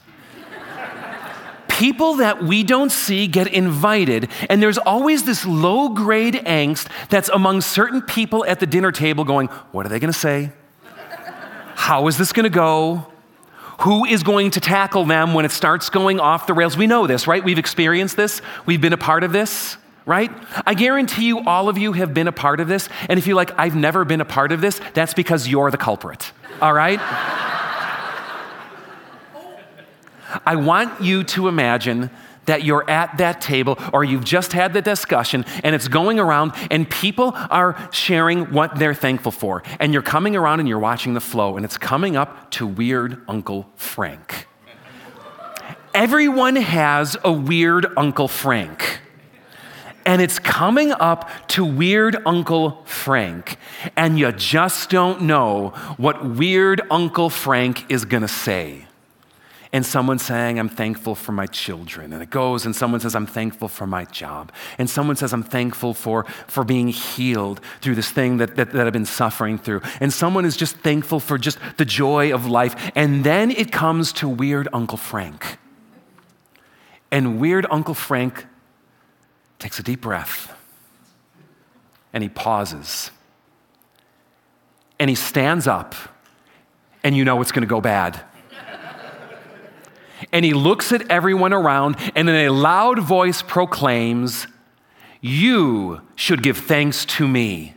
People 1.69 2.17
that 2.17 2.43
we 2.43 2.65
don't 2.65 2.91
see 2.91 3.29
get 3.29 3.47
invited, 3.47 4.29
and 4.51 4.61
there's 4.61 4.79
always 4.79 5.25
this 5.25 5.47
low 5.47 5.91
grade 5.91 6.35
angst 6.35 6.89
that's 7.09 7.29
among 7.29 7.61
certain 7.61 8.03
people 8.03 8.45
at 8.47 8.59
the 8.59 8.67
dinner 8.67 8.91
table 8.91 9.25
going, 9.25 9.47
What 9.71 9.87
are 9.87 9.89
they 9.89 10.01
gonna 10.01 10.13
say? 10.13 10.51
How 11.89 12.07
is 12.07 12.19
this 12.19 12.35
gonna 12.35 12.51
go? 12.51 13.07
Who 13.81 14.05
is 14.05 14.23
going 14.23 14.51
to 14.51 14.61
tackle 14.61 15.07
them 15.07 15.33
when 15.33 15.47
it 15.47 15.53
starts 15.53 15.89
going 15.89 16.21
off 16.21 16.47
the 16.47 16.53
rails? 16.53 16.77
We 16.77 16.87
know 16.87 17.07
this, 17.07 17.27
right? 17.27 17.43
We've 17.43 17.59
experienced 17.59 18.15
this, 18.15 18.43
we've 18.67 18.83
been 18.83 18.93
a 18.93 18.99
part 18.99 19.25
of 19.25 19.33
this 19.33 19.79
right? 20.05 20.31
I 20.67 20.73
guarantee 20.73 21.27
you, 21.27 21.47
all 21.47 21.69
of 21.69 21.77
you 21.77 21.93
have 21.93 22.15
been 22.15 22.29
a 22.29 22.33
part 22.33 22.61
of 22.61 22.69
this. 22.69 22.89
And 23.11 23.19
if 23.19 23.27
you're 23.27 23.37
like, 23.37 23.51
I've 23.59 23.77
never 23.77 24.07
been 24.07 24.23
a 24.23 24.25
part 24.25 24.53
of 24.53 24.63
this, 24.63 24.81
that's 24.95 25.13
because 25.13 25.47
you're 25.47 25.71
the 25.71 25.77
culprit, 25.77 26.33
all 26.63 26.73
right? 26.73 26.99
I 30.47 30.57
want 30.57 31.03
you 31.03 31.25
to 31.25 31.49
imagine 31.49 32.09
that 32.49 32.65
you're 32.65 32.89
at 32.91 33.17
that 33.19 33.41
table 33.41 33.79
or 33.93 34.05
you've 34.05 34.25
just 34.25 34.53
had 34.53 34.73
the 34.73 34.83
discussion 34.83 35.45
and 35.63 35.75
it's 35.75 35.87
going 35.87 36.19
around 36.19 36.53
and 36.71 36.91
people 36.91 37.33
are 37.35 37.89
sharing 37.93 38.47
what 38.53 38.77
they're 38.77 38.95
thankful 38.95 39.33
for. 39.33 39.63
And 39.79 39.93
you're 39.93 40.03
coming 40.03 40.35
around 40.35 40.61
and 40.61 40.69
you're 40.69 40.79
watching 40.79 41.15
the 41.15 41.21
flow 41.21 41.57
and 41.57 41.65
it's 41.65 41.79
coming 41.79 42.17
up 42.17 42.51
to 42.53 42.67
weird 42.67 43.23
Uncle 43.29 43.71
Frank. 43.77 44.47
Everyone 45.95 46.57
has 46.57 47.17
a 47.23 47.33
weird 47.33 47.87
Uncle 47.97 48.29
Frank. 48.29 49.01
And 50.07 50.23
it's 50.23 50.39
coming 50.39 50.93
up 50.93 51.29
to 51.49 51.67
weird 51.67 52.17
Uncle 52.25 52.83
Frank, 52.87 53.59
and 53.95 54.19
you 54.19 54.33
just 54.33 54.89
don't 54.89 55.21
know 55.21 55.75
what 55.99 56.25
weird 56.25 56.81
Uncle 56.91 57.29
Frank 57.29 57.85
is 57.91 58.07
gonna 58.07 58.27
say 58.27 58.88
and 59.79 59.87
someone 59.87 60.19
saying, 60.19 60.59
I'm 60.59 60.69
thankful 60.69 61.15
for 61.15 61.31
my 61.31 61.47
children. 61.47 62.13
And 62.13 62.21
it 62.21 62.31
goes, 62.31 62.67
and 62.67 62.75
someone 62.75 62.99
says, 62.99 63.15
I'm 63.15 63.29
thankful 63.29 63.69
for 63.69 63.87
my 63.87 64.07
job. 64.07 64.51
And 64.77 64.91
someone 64.91 65.15
says, 65.15 65.33
I'm 65.33 65.45
thankful 65.45 65.95
for, 65.95 66.25
for 66.49 66.65
being 66.65 66.89
healed 66.89 67.61
through 67.81 67.95
this 67.95 68.11
thing 68.11 68.39
that, 68.39 68.57
that, 68.57 68.73
that 68.73 68.89
I've 68.89 68.93
been 68.93 69.07
suffering 69.07 69.57
through. 69.57 69.83
And 70.01 70.13
someone 70.13 70.45
is 70.45 70.57
just 70.57 70.79
thankful 70.79 71.21
for 71.21 71.39
just 71.39 71.61
the 71.77 71.85
joy 71.85 72.35
of 72.35 72.45
life. 72.45 72.91
And 72.97 73.23
then 73.23 73.53
it 73.53 73.71
comes 73.71 74.13
to 74.15 74.29
weird 74.29 74.67
Uncle 74.73 74.99
Frank. 74.99 75.59
And 77.13 77.39
weird 77.39 77.65
Uncle 77.71 77.95
Frank 77.95 78.47
takes 79.61 79.79
a 79.79 79.85
deep 79.85 80.01
breath 80.01 80.53
and 82.13 82.25
he 82.25 82.29
pauses. 82.29 83.13
And 84.99 85.09
he 85.09 85.15
stands 85.15 85.69
up, 85.69 85.95
and 87.05 87.17
you 87.17 87.25
know 87.25 87.41
it's 87.41 87.53
going 87.53 87.63
to 87.63 87.69
go 87.69 87.81
bad 87.81 88.25
and 90.33 90.45
he 90.45 90.53
looks 90.53 90.93
at 90.93 91.11
everyone 91.11 91.53
around 91.53 91.97
and 92.15 92.29
in 92.29 92.35
a 92.35 92.49
loud 92.51 92.99
voice 92.99 93.43
proclaims, 93.43 94.47
You 95.21 96.03
should 96.17 96.43
give 96.43 96.59
thanks 96.59 97.05
to 97.07 97.27
me. 97.27 97.75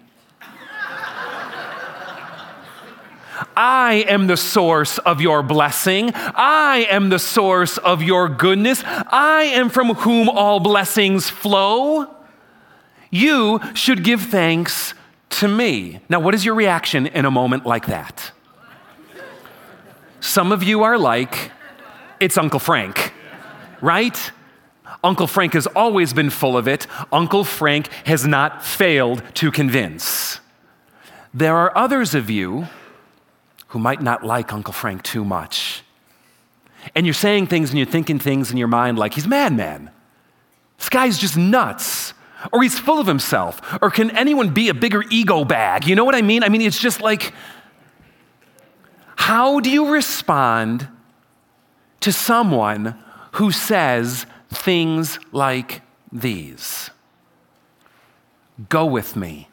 I 3.55 4.05
am 4.07 4.27
the 4.27 4.37
source 4.37 4.97
of 4.99 5.21
your 5.21 5.43
blessing. 5.43 6.11
I 6.13 6.87
am 6.89 7.09
the 7.09 7.19
source 7.19 7.77
of 7.77 8.01
your 8.01 8.29
goodness. 8.29 8.83
I 8.85 9.51
am 9.53 9.69
from 9.69 9.89
whom 9.95 10.29
all 10.29 10.59
blessings 10.59 11.29
flow. 11.29 12.07
You 13.09 13.59
should 13.73 14.03
give 14.03 14.21
thanks 14.21 14.93
to 15.31 15.47
me. 15.47 15.99
Now, 16.07 16.19
what 16.19 16.33
is 16.33 16.45
your 16.45 16.55
reaction 16.55 17.07
in 17.07 17.25
a 17.25 17.31
moment 17.31 17.65
like 17.65 17.87
that? 17.87 18.31
Some 20.19 20.51
of 20.51 20.63
you 20.63 20.83
are 20.83 20.97
like, 20.97 21.51
it's 22.21 22.37
Uncle 22.37 22.59
Frank, 22.59 23.13
right? 23.81 24.31
Uncle 25.03 25.27
Frank 25.27 25.53
has 25.53 25.67
always 25.67 26.13
been 26.13 26.29
full 26.29 26.55
of 26.55 26.67
it. 26.67 26.85
Uncle 27.11 27.43
Frank 27.43 27.87
has 28.05 28.25
not 28.25 28.63
failed 28.63 29.23
to 29.35 29.51
convince. 29.51 30.39
There 31.33 31.55
are 31.55 31.75
others 31.75 32.13
of 32.13 32.29
you 32.29 32.67
who 33.69 33.79
might 33.79 34.01
not 34.01 34.23
like 34.23 34.53
Uncle 34.53 34.73
Frank 34.73 35.01
too 35.01 35.25
much. 35.25 35.83
And 36.93 37.05
you're 37.05 37.13
saying 37.13 37.47
things 37.47 37.69
and 37.69 37.79
you're 37.79 37.87
thinking 37.87 38.19
things 38.19 38.51
in 38.51 38.57
your 38.57 38.67
mind 38.67 38.99
like, 38.99 39.13
he's 39.13 39.27
madman. 39.27 39.89
This 40.77 40.89
guy's 40.89 41.17
just 41.17 41.37
nuts. 41.37 42.13
Or 42.51 42.63
he's 42.63 42.77
full 42.77 42.99
of 42.99 43.07
himself. 43.07 43.61
Or 43.81 43.91
can 43.91 44.09
anyone 44.17 44.49
be 44.49 44.69
a 44.69 44.73
bigger 44.73 45.03
ego 45.09 45.45
bag? 45.45 45.87
You 45.87 45.95
know 45.95 46.03
what 46.03 46.15
I 46.15 46.21
mean? 46.21 46.43
I 46.43 46.49
mean, 46.49 46.61
it's 46.61 46.79
just 46.79 46.99
like, 46.99 47.33
how 49.15 49.59
do 49.59 49.69
you 49.69 49.89
respond 49.89 50.87
to 52.01 52.11
someone 52.11 52.95
who 53.33 53.51
says 53.51 54.25
things 54.49 55.19
like 55.31 55.81
these. 56.11 56.89
Go 58.69 58.85
with 58.85 59.15
me 59.15 59.49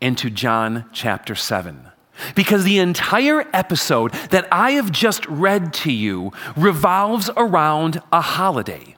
into 0.00 0.30
John 0.30 0.86
chapter 0.92 1.34
7. 1.34 1.88
Because 2.34 2.64
the 2.64 2.78
entire 2.78 3.46
episode 3.52 4.12
that 4.30 4.46
I 4.52 4.72
have 4.72 4.92
just 4.92 5.26
read 5.26 5.72
to 5.74 5.92
you 5.92 6.32
revolves 6.56 7.30
around 7.36 8.02
a 8.12 8.20
holiday. 8.20 8.96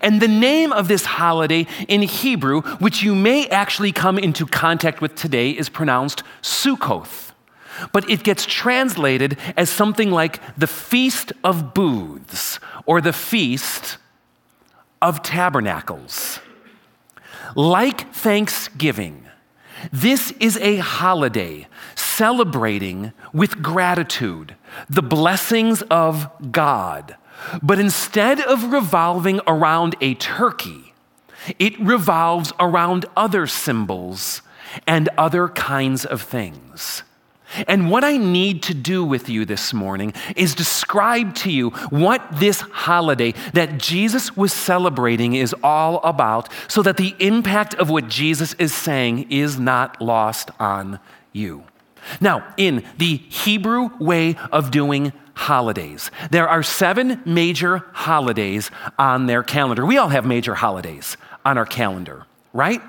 And 0.00 0.20
the 0.20 0.28
name 0.28 0.72
of 0.72 0.88
this 0.88 1.04
holiday 1.04 1.66
in 1.88 2.02
Hebrew, 2.02 2.62
which 2.78 3.02
you 3.02 3.14
may 3.14 3.46
actually 3.48 3.92
come 3.92 4.18
into 4.18 4.46
contact 4.46 5.00
with 5.00 5.14
today, 5.14 5.50
is 5.50 5.68
pronounced 5.68 6.22
Sukkoth. 6.40 7.31
But 7.92 8.08
it 8.08 8.22
gets 8.22 8.46
translated 8.46 9.38
as 9.56 9.70
something 9.70 10.10
like 10.10 10.40
the 10.56 10.66
Feast 10.66 11.32
of 11.42 11.74
Booths 11.74 12.58
or 12.86 13.00
the 13.00 13.12
Feast 13.12 13.98
of 15.00 15.22
Tabernacles. 15.22 16.40
Like 17.54 18.12
Thanksgiving, 18.14 19.26
this 19.92 20.30
is 20.32 20.56
a 20.58 20.76
holiday 20.76 21.66
celebrating 21.94 23.12
with 23.32 23.62
gratitude 23.62 24.54
the 24.88 25.02
blessings 25.02 25.82
of 25.82 26.30
God. 26.52 27.16
But 27.62 27.80
instead 27.80 28.40
of 28.40 28.72
revolving 28.72 29.40
around 29.46 29.96
a 30.00 30.14
turkey, 30.14 30.94
it 31.58 31.78
revolves 31.80 32.52
around 32.60 33.06
other 33.16 33.46
symbols 33.46 34.42
and 34.86 35.08
other 35.18 35.48
kinds 35.48 36.04
of 36.04 36.22
things. 36.22 37.02
And 37.66 37.90
what 37.90 38.04
I 38.04 38.16
need 38.16 38.62
to 38.64 38.74
do 38.74 39.04
with 39.04 39.28
you 39.28 39.44
this 39.44 39.72
morning 39.72 40.12
is 40.36 40.54
describe 40.54 41.34
to 41.36 41.50
you 41.50 41.70
what 41.90 42.22
this 42.32 42.60
holiday 42.60 43.34
that 43.52 43.78
Jesus 43.78 44.36
was 44.36 44.52
celebrating 44.52 45.34
is 45.34 45.54
all 45.62 46.00
about 46.02 46.48
so 46.68 46.82
that 46.82 46.96
the 46.96 47.14
impact 47.18 47.74
of 47.74 47.90
what 47.90 48.08
Jesus 48.08 48.54
is 48.54 48.74
saying 48.74 49.30
is 49.30 49.58
not 49.58 50.00
lost 50.00 50.50
on 50.58 50.98
you. 51.32 51.64
Now, 52.20 52.52
in 52.56 52.84
the 52.98 53.16
Hebrew 53.16 53.90
way 53.98 54.36
of 54.50 54.70
doing 54.70 55.12
holidays, 55.34 56.10
there 56.30 56.48
are 56.48 56.62
seven 56.62 57.22
major 57.24 57.84
holidays 57.92 58.70
on 58.98 59.26
their 59.26 59.42
calendar. 59.42 59.86
We 59.86 59.98
all 59.98 60.08
have 60.08 60.26
major 60.26 60.54
holidays 60.54 61.16
on 61.44 61.58
our 61.58 61.66
calendar, 61.66 62.26
right? 62.52 62.82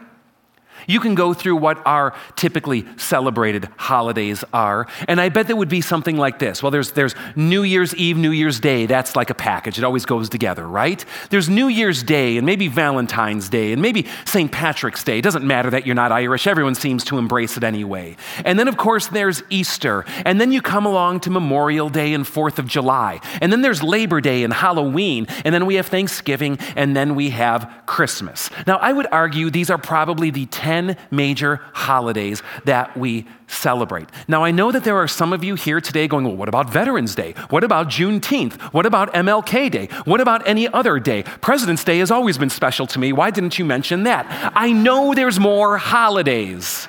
You 0.88 1.00
can 1.00 1.16
go 1.16 1.34
through 1.34 1.58
what 1.58 1.86
our 1.86 2.14
typically 2.36 2.86
celebrated 2.98 3.70
holidays 3.78 4.44
are, 4.54 4.88
and 5.08 5.20
I 5.22 5.30
bet 5.30 5.48
that 5.48 5.56
would 5.56 5.70
be 5.70 5.82
something 5.82 6.18
like 6.18 6.40
this. 6.40 6.62
Well, 6.62 6.72
there's, 6.72 6.92
there's 6.92 7.16
New 7.36 7.64
Year's 7.64 7.96
Eve, 7.96 8.18
New 8.18 8.32
Year's 8.32 8.60
Day. 8.60 8.86
That's 8.86 9.16
like 9.16 9.30
a 9.30 9.36
package, 9.36 9.78
it 9.78 9.84
always 9.84 10.06
goes 10.06 10.30
together, 10.30 10.68
right? 10.68 11.04
There's 11.30 11.50
New 11.50 11.68
Year's 11.68 12.04
Day, 12.04 12.38
and 12.38 12.46
maybe 12.46 12.68
Valentine's 12.68 13.50
Day, 13.50 13.72
and 13.72 13.82
maybe 13.82 14.08
St. 14.26 14.52
Patrick's 14.52 15.04
Day. 15.04 15.20
It 15.20 15.24
doesn't 15.24 15.46
matter 15.46 15.70
that 15.70 15.86
you're 15.86 15.96
not 15.96 16.12
Irish, 16.12 16.48
everyone 16.48 16.76
seems 16.76 17.04
to 17.06 17.18
embrace 17.18 17.58
it 17.58 17.64
anyway. 17.64 18.16
And 18.46 18.60
then, 18.60 18.68
of 18.68 18.78
course, 18.78 19.08
there's 19.08 19.44
Easter, 19.50 20.06
and 20.26 20.40
then 20.40 20.52
you 20.52 20.62
come 20.62 20.86
along 20.86 21.22
to 21.22 21.30
Memorial 21.30 21.90
Day 21.90 22.14
and 22.14 22.26
4th 22.26 22.60
of 22.60 22.68
July, 22.68 23.20
and 23.42 23.52
then 23.52 23.62
there's 23.62 23.84
Labor 23.84 24.22
Day 24.22 24.44
and 24.44 24.54
Halloween, 24.54 25.28
and 25.46 25.54
then 25.54 25.66
we 25.66 25.76
have 25.76 25.88
Thanksgiving, 25.88 26.58
and 26.76 26.96
then 26.96 27.16
we 27.16 27.30
have 27.30 27.72
Christmas. 27.86 28.50
Now, 28.66 28.78
I 28.78 28.92
would 28.92 29.08
argue 29.12 29.50
these 29.50 29.70
are 29.70 29.78
probably 29.78 30.30
the 30.30 30.46
10 30.48 30.73
10 30.74 30.98
major 31.12 31.62
holidays 31.74 32.42
that 32.66 32.98
we 32.98 33.28
celebrate. 33.46 34.10
Now, 34.28 34.44
I 34.44 34.50
know 34.50 34.72
that 34.72 34.84
there 34.84 34.98
are 34.98 35.08
some 35.08 35.32
of 35.32 35.44
you 35.44 35.54
here 35.54 35.80
today 35.80 36.08
going, 36.08 36.26
well, 36.26 36.36
what 36.36 36.50
about 36.50 36.68
Veterans 36.72 37.14
Day? 37.14 37.34
What 37.52 37.64
about 37.64 37.90
Juneteenth? 37.90 38.60
What 38.74 38.88
about 38.88 39.14
MLK 39.14 39.70
Day? 39.70 39.88
What 40.06 40.20
about 40.20 40.48
any 40.48 40.68
other 40.68 41.00
day? 41.00 41.22
President's 41.42 41.84
Day 41.84 42.00
has 42.00 42.10
always 42.10 42.40
been 42.40 42.50
special 42.50 42.88
to 42.88 42.98
me. 42.98 43.14
Why 43.14 43.30
didn't 43.30 43.60
you 43.60 43.66
mention 43.66 44.04
that? 44.04 44.26
I 44.56 44.72
know 44.72 45.14
there's 45.14 45.40
more 45.40 45.78
holidays. 45.78 46.88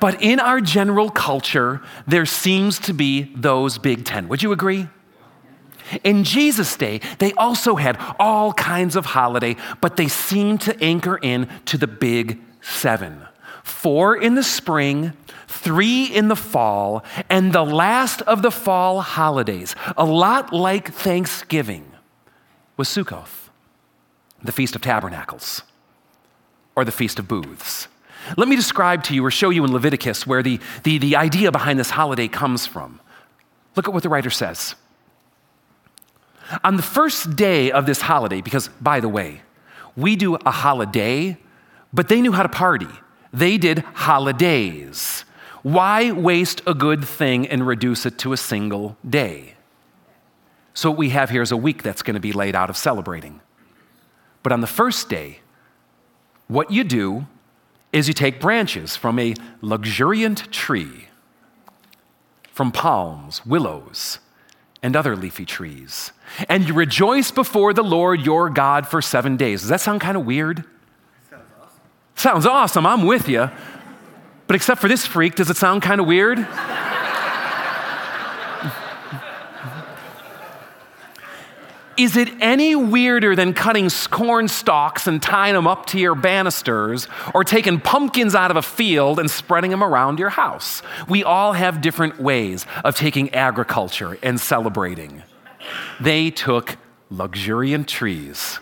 But 0.00 0.22
in 0.22 0.40
our 0.40 0.62
general 0.62 1.10
culture, 1.10 1.82
there 2.06 2.24
seems 2.24 2.78
to 2.80 2.94
be 2.94 3.30
those 3.36 3.76
big 3.76 4.06
10. 4.06 4.28
Would 4.28 4.42
you 4.42 4.52
agree? 4.52 4.88
In 6.02 6.24
Jesus' 6.24 6.76
day, 6.76 7.02
they 7.18 7.32
also 7.34 7.76
had 7.76 7.98
all 8.18 8.54
kinds 8.54 8.96
of 8.96 9.04
holiday, 9.04 9.54
but 9.82 9.98
they 9.98 10.08
seemed 10.08 10.62
to 10.62 10.82
anchor 10.82 11.18
in 11.20 11.46
to 11.66 11.76
the 11.76 11.86
big 11.86 12.40
seven 12.64 13.26
four 13.64 14.16
in 14.16 14.34
the 14.34 14.42
spring, 14.42 15.12
three 15.48 16.04
in 16.04 16.28
the 16.28 16.36
fall, 16.36 17.02
and 17.28 17.52
the 17.52 17.64
last 17.64 18.20
of 18.22 18.42
the 18.42 18.50
fall 18.50 19.00
holidays, 19.00 19.74
a 19.96 20.04
lot 20.04 20.52
like 20.52 20.92
Thanksgiving, 20.92 21.90
was 22.76 22.88
Sukkoth, 22.88 23.48
the 24.42 24.52
Feast 24.52 24.76
of 24.76 24.82
Tabernacles, 24.82 25.62
or 26.76 26.84
the 26.84 26.92
Feast 26.92 27.18
of 27.18 27.26
Booths. 27.26 27.88
Let 28.36 28.48
me 28.48 28.56
describe 28.56 29.02
to 29.04 29.14
you 29.14 29.24
or 29.24 29.30
show 29.30 29.50
you 29.50 29.64
in 29.64 29.72
Leviticus 29.72 30.26
where 30.26 30.42
the, 30.42 30.60
the, 30.82 30.98
the 30.98 31.16
idea 31.16 31.52
behind 31.52 31.78
this 31.78 31.90
holiday 31.90 32.28
comes 32.28 32.66
from. 32.66 33.00
Look 33.76 33.88
at 33.88 33.94
what 33.94 34.02
the 34.02 34.08
writer 34.08 34.30
says. 34.30 34.74
On 36.62 36.76
the 36.76 36.82
first 36.82 37.36
day 37.36 37.70
of 37.70 37.86
this 37.86 38.02
holiday, 38.02 38.40
because 38.40 38.68
by 38.80 39.00
the 39.00 39.08
way, 39.08 39.42
we 39.96 40.16
do 40.16 40.36
a 40.36 40.50
holiday, 40.50 41.38
but 41.94 42.08
they 42.08 42.20
knew 42.20 42.32
how 42.32 42.42
to 42.42 42.48
party. 42.48 42.88
They 43.32 43.56
did 43.56 43.78
holidays. 43.94 45.24
Why 45.62 46.12
waste 46.12 46.60
a 46.66 46.74
good 46.74 47.04
thing 47.04 47.46
and 47.46 47.66
reduce 47.66 48.04
it 48.04 48.18
to 48.18 48.32
a 48.32 48.36
single 48.36 48.98
day? 49.08 49.54
So, 50.74 50.90
what 50.90 50.98
we 50.98 51.10
have 51.10 51.30
here 51.30 51.40
is 51.40 51.52
a 51.52 51.56
week 51.56 51.82
that's 51.84 52.02
going 52.02 52.14
to 52.14 52.20
be 52.20 52.32
laid 52.32 52.56
out 52.56 52.68
of 52.68 52.76
celebrating. 52.76 53.40
But 54.42 54.52
on 54.52 54.60
the 54.60 54.66
first 54.66 55.08
day, 55.08 55.38
what 56.48 56.70
you 56.70 56.84
do 56.84 57.26
is 57.92 58.08
you 58.08 58.14
take 58.14 58.40
branches 58.40 58.96
from 58.96 59.18
a 59.20 59.34
luxuriant 59.62 60.52
tree, 60.52 61.06
from 62.50 62.72
palms, 62.72 63.46
willows, 63.46 64.18
and 64.82 64.96
other 64.96 65.16
leafy 65.16 65.46
trees. 65.46 66.12
And 66.48 66.68
you 66.68 66.74
rejoice 66.74 67.30
before 67.30 67.72
the 67.72 67.84
Lord 67.84 68.20
your 68.20 68.50
God 68.50 68.86
for 68.86 69.00
seven 69.00 69.36
days. 69.36 69.62
Does 69.62 69.70
that 69.70 69.80
sound 69.80 70.00
kind 70.00 70.16
of 70.16 70.26
weird? 70.26 70.64
Sounds 72.14 72.46
awesome. 72.46 72.86
I'm 72.86 73.04
with 73.04 73.28
you. 73.28 73.50
But 74.46 74.56
except 74.56 74.80
for 74.80 74.88
this 74.88 75.06
freak, 75.06 75.34
does 75.34 75.50
it 75.50 75.56
sound 75.56 75.82
kind 75.82 76.00
of 76.00 76.06
weird? 76.06 76.46
Is 81.96 82.16
it 82.16 82.28
any 82.40 82.74
weirder 82.74 83.36
than 83.36 83.54
cutting 83.54 83.88
corn 84.10 84.48
stalks 84.48 85.06
and 85.06 85.22
tying 85.22 85.54
them 85.54 85.68
up 85.68 85.86
to 85.86 85.98
your 85.98 86.16
banisters 86.16 87.06
or 87.32 87.44
taking 87.44 87.78
pumpkins 87.78 88.34
out 88.34 88.50
of 88.50 88.56
a 88.56 88.62
field 88.62 89.20
and 89.20 89.30
spreading 89.30 89.70
them 89.70 89.82
around 89.82 90.18
your 90.18 90.30
house? 90.30 90.82
We 91.08 91.22
all 91.22 91.52
have 91.52 91.80
different 91.80 92.18
ways 92.18 92.66
of 92.84 92.96
taking 92.96 93.32
agriculture 93.32 94.18
and 94.24 94.40
celebrating. 94.40 95.22
They 96.00 96.30
took 96.30 96.76
luxuriant 97.10 97.86
trees. 97.86 98.58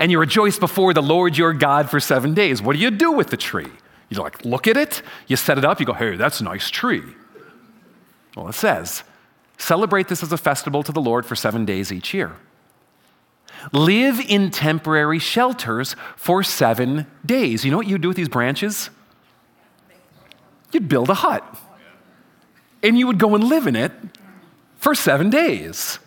And 0.00 0.10
you 0.10 0.18
rejoice 0.18 0.58
before 0.58 0.94
the 0.94 1.02
Lord 1.02 1.36
your 1.36 1.52
God 1.52 1.90
for 1.90 2.00
seven 2.00 2.34
days. 2.34 2.60
What 2.60 2.74
do 2.74 2.82
you 2.82 2.90
do 2.90 3.12
with 3.12 3.28
the 3.28 3.36
tree? 3.36 3.70
You 4.08 4.20
like 4.20 4.44
look 4.44 4.66
at 4.66 4.76
it, 4.76 5.02
you 5.28 5.36
set 5.36 5.58
it 5.58 5.64
up, 5.64 5.78
you 5.78 5.86
go, 5.86 5.92
hey, 5.92 6.16
that's 6.16 6.40
a 6.40 6.44
nice 6.44 6.70
tree. 6.70 7.04
Well, 8.34 8.48
it 8.48 8.54
says, 8.54 9.04
celebrate 9.58 10.08
this 10.08 10.22
as 10.22 10.32
a 10.32 10.38
festival 10.38 10.82
to 10.82 10.90
the 10.90 11.00
Lord 11.00 11.26
for 11.26 11.36
seven 11.36 11.64
days 11.64 11.92
each 11.92 12.12
year. 12.14 12.36
Live 13.72 14.20
in 14.20 14.50
temporary 14.50 15.18
shelters 15.18 15.94
for 16.16 16.42
seven 16.42 17.06
days. 17.24 17.64
You 17.64 17.70
know 17.70 17.76
what 17.76 17.86
you'd 17.86 18.00
do 18.00 18.08
with 18.08 18.16
these 18.16 18.28
branches? 18.28 18.90
You'd 20.72 20.88
build 20.88 21.10
a 21.10 21.14
hut. 21.14 21.44
And 22.82 22.98
you 22.98 23.06
would 23.06 23.18
go 23.18 23.34
and 23.34 23.44
live 23.44 23.66
in 23.66 23.76
it 23.76 23.92
for 24.76 24.94
seven 24.94 25.28
days. 25.28 25.98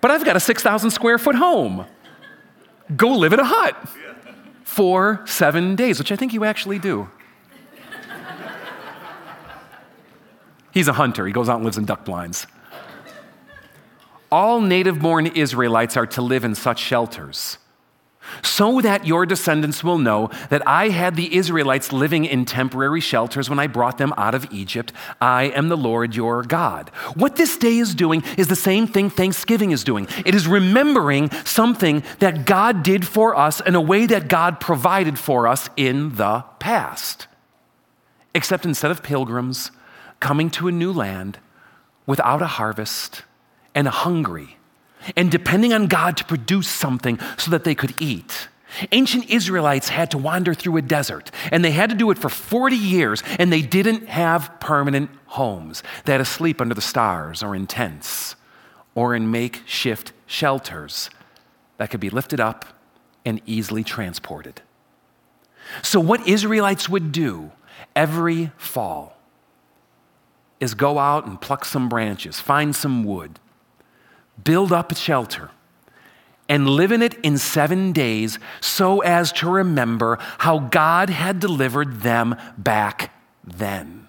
But 0.00 0.12
I've 0.12 0.24
got 0.24 0.36
a 0.36 0.40
6,000 0.40 0.90
square 0.90 1.18
foot 1.18 1.34
home. 1.34 1.84
Go 2.96 3.16
live 3.16 3.32
in 3.32 3.40
a 3.40 3.44
hut 3.44 3.76
for 4.64 5.22
seven 5.26 5.76
days, 5.76 5.98
which 5.98 6.10
I 6.12 6.16
think 6.16 6.32
you 6.32 6.44
actually 6.44 6.78
do. 6.78 7.08
He's 10.72 10.88
a 10.88 10.92
hunter. 10.92 11.26
He 11.26 11.32
goes 11.32 11.48
out 11.48 11.56
and 11.56 11.64
lives 11.64 11.78
in 11.78 11.84
duck 11.84 12.04
blinds. 12.04 12.46
All 14.30 14.60
native 14.60 15.00
born 15.00 15.26
Israelites 15.26 15.96
are 15.96 16.06
to 16.06 16.22
live 16.22 16.44
in 16.44 16.54
such 16.54 16.78
shelters 16.78 17.58
so 18.42 18.80
that 18.80 19.06
your 19.06 19.26
descendants 19.26 19.82
will 19.82 19.98
know 19.98 20.30
that 20.50 20.66
I 20.66 20.88
had 20.88 21.16
the 21.16 21.34
Israelites 21.34 21.92
living 21.92 22.24
in 22.24 22.44
temporary 22.44 23.00
shelters 23.00 23.48
when 23.48 23.58
I 23.58 23.66
brought 23.66 23.98
them 23.98 24.12
out 24.16 24.34
of 24.34 24.46
Egypt. 24.52 24.92
I 25.20 25.44
am 25.44 25.68
the 25.68 25.76
Lord 25.76 26.14
your 26.14 26.42
God. 26.42 26.90
What 27.14 27.36
this 27.36 27.56
day 27.56 27.78
is 27.78 27.94
doing 27.94 28.22
is 28.36 28.48
the 28.48 28.56
same 28.56 28.86
thing 28.86 29.10
Thanksgiving 29.10 29.70
is 29.70 29.84
doing. 29.84 30.08
It 30.24 30.34
is 30.34 30.46
remembering 30.46 31.30
something 31.44 32.02
that 32.18 32.44
God 32.44 32.82
did 32.82 33.06
for 33.06 33.36
us 33.36 33.60
in 33.60 33.74
a 33.74 33.80
way 33.80 34.06
that 34.06 34.28
God 34.28 34.60
provided 34.60 35.18
for 35.18 35.46
us 35.46 35.68
in 35.76 36.16
the 36.16 36.44
past. 36.58 37.26
Except 38.34 38.64
instead 38.64 38.90
of 38.90 39.02
pilgrims 39.02 39.70
coming 40.20 40.50
to 40.50 40.68
a 40.68 40.72
new 40.72 40.92
land 40.92 41.38
without 42.06 42.42
a 42.42 42.46
harvest, 42.46 43.22
and 43.78 43.86
hungry 43.86 44.57
and 45.16 45.30
depending 45.30 45.72
on 45.72 45.86
God 45.86 46.16
to 46.18 46.24
produce 46.24 46.68
something 46.68 47.18
so 47.36 47.50
that 47.50 47.64
they 47.64 47.74
could 47.74 47.94
eat. 48.00 48.48
Ancient 48.92 49.30
Israelites 49.30 49.88
had 49.88 50.10
to 50.10 50.18
wander 50.18 50.54
through 50.54 50.76
a 50.76 50.82
desert, 50.82 51.30
and 51.50 51.64
they 51.64 51.70
had 51.70 51.90
to 51.90 51.96
do 51.96 52.10
it 52.10 52.18
for 52.18 52.28
40 52.28 52.76
years, 52.76 53.22
and 53.38 53.52
they 53.52 53.62
didn't 53.62 54.08
have 54.08 54.60
permanent 54.60 55.10
homes. 55.26 55.82
They 56.04 56.12
had 56.12 56.18
to 56.18 56.24
sleep 56.24 56.60
under 56.60 56.74
the 56.74 56.80
stars 56.80 57.42
or 57.42 57.54
in 57.54 57.66
tents 57.66 58.36
or 58.94 59.14
in 59.14 59.30
makeshift 59.30 60.12
shelters 60.26 61.08
that 61.78 61.90
could 61.90 62.00
be 62.00 62.10
lifted 62.10 62.40
up 62.40 62.66
and 63.24 63.40
easily 63.46 63.84
transported. 63.84 64.60
So, 65.82 66.00
what 66.00 66.26
Israelites 66.26 66.88
would 66.88 67.12
do 67.12 67.52
every 67.94 68.52
fall 68.56 69.16
is 70.60 70.74
go 70.74 70.98
out 70.98 71.26
and 71.26 71.40
pluck 71.40 71.64
some 71.64 71.88
branches, 71.88 72.40
find 72.40 72.74
some 72.74 73.04
wood, 73.04 73.38
build 74.44 74.72
up 74.72 74.92
a 74.92 74.94
shelter, 74.94 75.50
and 76.48 76.68
live 76.68 76.92
in 76.92 77.02
it 77.02 77.14
in 77.20 77.36
seven 77.36 77.92
days 77.92 78.38
so 78.60 79.00
as 79.00 79.32
to 79.32 79.48
remember 79.50 80.18
how 80.38 80.58
God 80.58 81.10
had 81.10 81.40
delivered 81.40 82.00
them 82.00 82.36
back 82.56 83.12
then. 83.44 84.08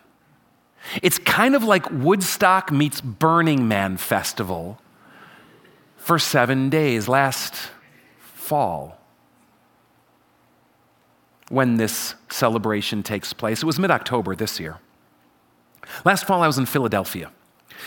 It's 1.01 1.19
kind 1.19 1.55
of 1.55 1.63
like 1.63 1.89
Woodstock 1.91 2.71
meets 2.71 3.01
Burning 3.01 3.67
Man 3.67 3.97
Festival 3.97 4.79
for 5.97 6.17
seven 6.17 6.69
days 6.69 7.07
last 7.07 7.71
fall 8.19 8.97
when 11.49 11.75
this 11.77 12.15
celebration 12.29 13.03
takes 13.03 13.33
place. 13.33 13.61
It 13.61 13.65
was 13.65 13.79
mid 13.79 13.91
October 13.91 14.35
this 14.35 14.59
year. 14.59 14.77
Last 16.05 16.25
fall, 16.25 16.41
I 16.41 16.47
was 16.47 16.57
in 16.57 16.65
Philadelphia. 16.65 17.31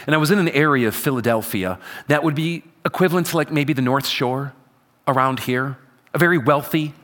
And 0.07 0.14
I 0.14 0.18
was 0.18 0.31
in 0.31 0.38
an 0.38 0.48
area 0.48 0.88
of 0.88 0.94
Philadelphia 0.94 1.78
that 2.09 2.24
would 2.24 2.35
be 2.35 2.64
equivalent 2.85 3.28
to 3.28 3.37
like 3.37 3.52
maybe 3.52 3.72
the 3.72 3.83
North 3.83 4.07
Shore 4.07 4.52
around 5.07 5.40
here, 5.40 5.78
a 6.14 6.18
very 6.18 6.38
wealthy 6.38 6.94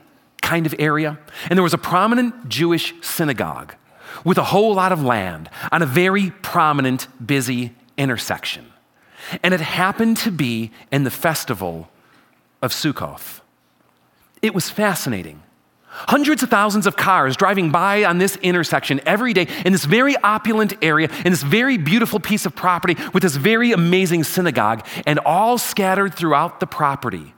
kind 0.41 0.65
of 0.65 0.75
area. 0.79 1.19
And 1.49 1.57
there 1.57 1.63
was 1.63 1.73
a 1.73 1.77
prominent 1.77 2.49
Jewish 2.49 2.93
synagogue 3.01 3.75
with 4.23 4.37
a 4.37 4.43
whole 4.45 4.73
lot 4.73 4.91
of 4.91 5.03
land 5.03 5.49
on 5.71 5.81
a 5.81 5.85
very 5.85 6.31
prominent, 6.41 7.07
busy 7.25 7.73
intersection. 7.97 8.65
And 9.43 9.53
it 9.53 9.61
happened 9.61 10.17
to 10.17 10.31
be 10.31 10.71
in 10.91 11.03
the 11.03 11.11
festival 11.11 11.89
of 12.61 12.71
Sukkoth. 12.71 13.41
It 14.41 14.53
was 14.53 14.69
fascinating 14.69 15.43
Hundreds 15.91 16.43
of 16.43 16.49
thousands 16.49 16.87
of 16.87 16.95
cars 16.95 17.35
driving 17.35 17.71
by 17.71 18.03
on 18.03 18.19
this 18.19 18.35
intersection 18.37 19.01
every 19.05 19.33
day 19.33 19.47
in 19.65 19.73
this 19.73 19.85
very 19.85 20.15
opulent 20.17 20.73
area, 20.81 21.09
in 21.25 21.31
this 21.31 21.43
very 21.43 21.77
beautiful 21.77 22.19
piece 22.19 22.45
of 22.45 22.55
property 22.55 22.95
with 23.13 23.23
this 23.23 23.35
very 23.35 23.71
amazing 23.71 24.23
synagogue, 24.23 24.85
and 25.05 25.19
all 25.19 25.57
scattered 25.57 26.13
throughout 26.13 26.59
the 26.59 26.67
property 26.67 27.33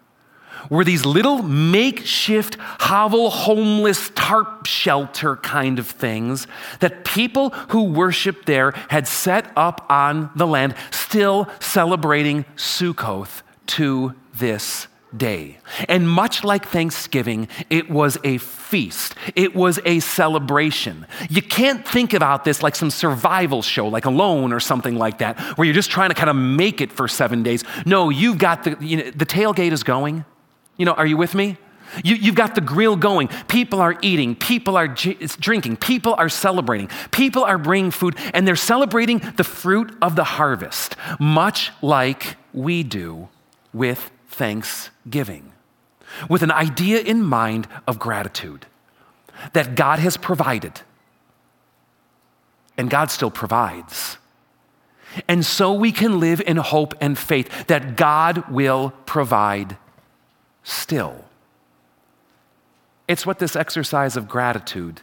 were 0.69 0.83
these 0.83 1.05
little 1.05 1.41
makeshift 1.41 2.57
hovel, 2.59 3.29
homeless 3.29 4.11
tarp 4.15 4.65
shelter 4.65 5.35
kind 5.37 5.79
of 5.79 5.87
things 5.87 6.47
that 6.79 7.03
people 7.03 7.49
who 7.69 7.83
worshiped 7.83 8.45
there 8.45 8.71
had 8.89 9.07
set 9.07 9.51
up 9.55 9.85
on 9.89 10.29
the 10.35 10.45
land, 10.45 10.75
still 10.91 11.49
celebrating 11.59 12.45
Sukkoth 12.55 13.41
to 13.67 14.13
this 14.35 14.87
day. 15.15 15.57
And 15.87 16.09
much 16.09 16.43
like 16.43 16.67
Thanksgiving, 16.67 17.47
it 17.69 17.89
was 17.89 18.17
a 18.23 18.37
feast, 18.37 19.15
it 19.35 19.55
was 19.55 19.79
a 19.85 19.99
celebration. 19.99 21.05
You 21.29 21.41
can't 21.41 21.87
think 21.87 22.13
about 22.13 22.43
this 22.43 22.63
like 22.63 22.75
some 22.75 22.89
survival 22.89 23.61
show, 23.61 23.87
like 23.87 24.05
Alone 24.05 24.53
or 24.53 24.59
something 24.59 24.95
like 24.95 25.19
that, 25.19 25.39
where 25.57 25.65
you're 25.65 25.75
just 25.75 25.91
trying 25.91 26.09
to 26.09 26.15
kind 26.15 26.29
of 26.29 26.35
make 26.35 26.81
it 26.81 26.91
for 26.91 27.07
seven 27.07 27.43
days. 27.43 27.63
No, 27.85 28.09
you've 28.09 28.37
got 28.37 28.63
the, 28.63 28.77
you 28.79 28.97
know, 28.97 29.11
the 29.11 29.25
tailgate 29.25 29.71
is 29.71 29.83
going. 29.83 30.25
You 30.77 30.85
know, 30.85 30.93
are 30.93 31.05
you 31.05 31.17
with 31.17 31.35
me? 31.35 31.57
You, 32.03 32.15
have 32.15 32.35
got 32.35 32.55
the 32.55 32.61
grill 32.61 32.95
going. 32.95 33.27
People 33.47 33.81
are 33.81 33.97
eating. 34.01 34.35
People 34.35 34.77
are 34.77 34.87
drinking. 34.87 35.77
People 35.77 36.15
are 36.17 36.29
celebrating. 36.29 36.89
People 37.11 37.43
are 37.43 37.57
bringing 37.57 37.91
food, 37.91 38.15
and 38.33 38.47
they're 38.47 38.55
celebrating 38.55 39.19
the 39.35 39.43
fruit 39.43 39.93
of 40.01 40.15
the 40.15 40.23
harvest, 40.23 40.95
much 41.19 41.71
like 41.81 42.37
we 42.53 42.83
do 42.83 43.27
with 43.73 44.09
thanksgiving, 44.31 45.51
with 46.29 46.41
an 46.41 46.51
idea 46.51 46.99
in 46.99 47.21
mind 47.21 47.67
of 47.87 47.99
gratitude 47.99 48.65
that 49.53 49.75
God 49.75 49.99
has 49.99 50.17
provided, 50.17 50.81
and 52.77 52.89
God 52.89 53.11
still 53.11 53.31
provides. 53.31 54.17
And 55.27 55.45
so 55.45 55.73
we 55.73 55.91
can 55.91 56.19
live 56.19 56.41
in 56.41 56.57
hope 56.57 56.93
and 57.01 57.17
faith 57.17 57.67
that 57.67 57.97
God 57.97 58.49
will 58.49 58.93
provide 59.05 59.77
still. 60.63 61.25
It's 63.07 63.25
what 63.25 63.39
this 63.39 63.57
exercise 63.57 64.15
of 64.15 64.29
gratitude 64.29 65.01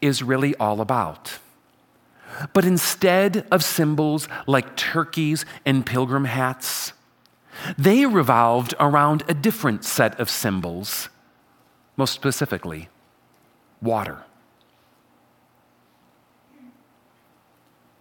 is 0.00 0.22
really 0.22 0.54
all 0.56 0.80
about. 0.80 1.38
But 2.52 2.64
instead 2.64 3.46
of 3.50 3.62
symbols 3.62 4.28
like 4.46 4.76
turkeys 4.76 5.44
and 5.66 5.84
pilgrim 5.84 6.24
hats, 6.24 6.92
they 7.76 8.06
revolved 8.06 8.74
around 8.78 9.24
a 9.28 9.34
different 9.34 9.84
set 9.84 10.18
of 10.20 10.30
symbols, 10.30 11.08
most 11.96 12.12
specifically, 12.12 12.88
water. 13.80 14.24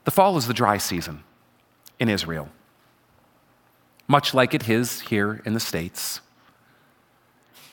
The 0.06 0.12
fall 0.12 0.38
is 0.38 0.48
the 0.48 0.54
dry 0.54 0.78
season 0.78 1.24
in 2.00 2.10
Israel, 2.10 2.50
much 4.08 4.34
like 4.34 4.54
it 4.54 4.70
is 4.70 5.02
here 5.02 5.42
in 5.46 5.54
the 5.54 5.60
States. 5.60 6.22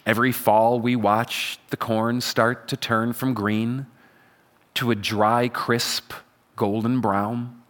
Every 0.06 0.32
fall, 0.32 0.80
we 0.80 0.96
watch 0.96 1.58
the 1.70 1.76
corn 1.76 2.20
start 2.20 2.68
to 2.68 2.76
turn 2.76 3.12
from 3.12 3.34
green 3.34 3.86
to 4.74 4.90
a 4.90 4.94
dry, 4.94 5.48
crisp, 5.48 6.12
golden 6.56 7.00
brown. 7.00 7.62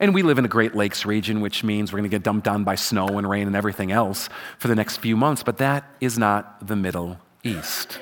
And 0.00 0.14
we 0.14 0.22
live 0.22 0.38
in 0.38 0.44
a 0.44 0.48
Great 0.48 0.76
Lakes 0.76 1.04
region, 1.04 1.40
which 1.40 1.64
means 1.64 1.92
we're 1.92 1.98
going 1.98 2.10
to 2.10 2.14
get 2.14 2.22
dumped 2.22 2.46
on 2.46 2.62
by 2.62 2.76
snow 2.76 3.18
and 3.18 3.28
rain 3.28 3.48
and 3.48 3.56
everything 3.56 3.90
else 3.90 4.28
for 4.58 4.68
the 4.68 4.76
next 4.76 4.98
few 4.98 5.16
months, 5.16 5.42
but 5.42 5.58
that 5.58 5.84
is 6.00 6.16
not 6.18 6.64
the 6.66 6.76
Middle 6.76 7.18
East. 7.42 7.98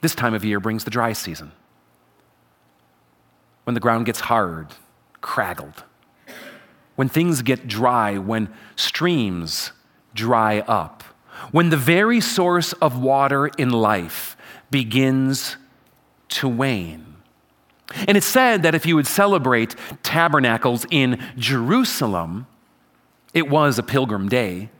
This 0.00 0.14
time 0.14 0.34
of 0.34 0.44
year 0.44 0.60
brings 0.60 0.84
the 0.84 0.90
dry 0.90 1.12
season 1.12 1.52
when 3.64 3.74
the 3.74 3.80
ground 3.80 4.06
gets 4.06 4.20
hard, 4.20 4.68
craggled, 5.20 5.84
when 6.96 7.08
things 7.08 7.42
get 7.42 7.68
dry, 7.68 8.18
when 8.18 8.52
streams 8.74 9.72
dry 10.14 10.60
up, 10.60 11.04
when 11.52 11.70
the 11.70 11.76
very 11.76 12.20
source 12.20 12.72
of 12.74 13.00
water 13.00 13.46
in 13.46 13.70
life 13.70 14.36
begins 14.70 15.56
to 16.28 16.48
wane. 16.48 17.11
And 18.08 18.16
it's 18.16 18.26
said 18.26 18.62
that 18.62 18.74
if 18.74 18.86
you 18.86 18.96
would 18.96 19.06
celebrate 19.06 19.74
tabernacles 20.02 20.86
in 20.90 21.22
Jerusalem, 21.36 22.46
it 23.34 23.48
was 23.48 23.78
a 23.78 23.82
pilgrim 23.82 24.28
day. 24.28 24.70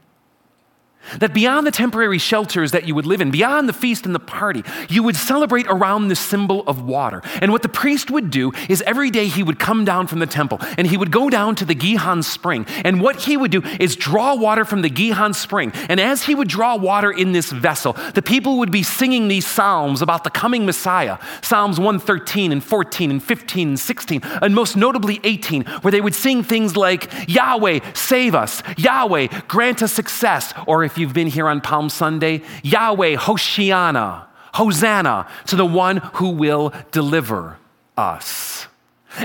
That 1.18 1.34
beyond 1.34 1.66
the 1.66 1.70
temporary 1.70 2.18
shelters 2.18 2.72
that 2.72 2.86
you 2.86 2.94
would 2.94 3.06
live 3.06 3.20
in, 3.20 3.30
beyond 3.30 3.68
the 3.68 3.72
feast 3.72 4.06
and 4.06 4.14
the 4.14 4.20
party, 4.20 4.62
you 4.88 5.02
would 5.02 5.16
celebrate 5.16 5.66
around 5.68 6.08
the 6.08 6.16
symbol 6.16 6.62
of 6.66 6.82
water. 6.82 7.22
And 7.40 7.52
what 7.52 7.62
the 7.62 7.68
priest 7.68 8.10
would 8.10 8.30
do 8.30 8.52
is 8.68 8.82
every 8.82 9.10
day 9.10 9.26
he 9.26 9.42
would 9.42 9.58
come 9.58 9.84
down 9.84 10.06
from 10.06 10.18
the 10.18 10.26
temple 10.26 10.58
and 10.78 10.86
he 10.86 10.96
would 10.96 11.10
go 11.10 11.30
down 11.30 11.54
to 11.56 11.64
the 11.64 11.74
Gihon 11.74 12.22
spring. 12.22 12.66
And 12.84 13.00
what 13.00 13.22
he 13.22 13.36
would 13.36 13.50
do 13.50 13.62
is 13.80 13.96
draw 13.96 14.34
water 14.34 14.64
from 14.64 14.82
the 14.82 14.90
Gihon 14.90 15.34
spring. 15.34 15.72
And 15.88 16.00
as 16.00 16.24
he 16.24 16.34
would 16.34 16.48
draw 16.48 16.76
water 16.76 17.10
in 17.10 17.32
this 17.32 17.50
vessel, 17.50 17.94
the 18.14 18.22
people 18.22 18.58
would 18.58 18.70
be 18.70 18.82
singing 18.82 19.28
these 19.28 19.46
psalms 19.46 20.02
about 20.02 20.24
the 20.24 20.30
coming 20.30 20.66
Messiah 20.66 21.18
Psalms 21.42 21.78
113 21.78 22.52
and 22.52 22.62
14 22.62 23.10
and 23.10 23.22
15 23.22 23.68
and 23.68 23.80
16, 23.80 24.20
and 24.24 24.54
most 24.54 24.76
notably 24.76 25.20
18, 25.24 25.64
where 25.82 25.90
they 25.90 26.00
would 26.00 26.14
sing 26.14 26.42
things 26.42 26.76
like, 26.76 27.10
Yahweh, 27.28 27.80
save 27.94 28.34
us, 28.34 28.62
Yahweh, 28.76 29.28
grant 29.48 29.82
us 29.82 29.92
success, 29.92 30.52
or 30.66 30.84
if 30.84 30.91
if 30.92 30.98
you've 30.98 31.14
been 31.14 31.26
here 31.26 31.48
on 31.48 31.62
Palm 31.62 31.88
Sunday, 31.88 32.42
Yahweh, 32.62 33.16
Hoshiana, 33.16 34.26
Hosanna 34.52 35.26
to 35.46 35.56
the 35.56 35.64
one 35.64 35.96
who 35.96 36.28
will 36.28 36.74
deliver 36.90 37.56
us. 37.96 38.66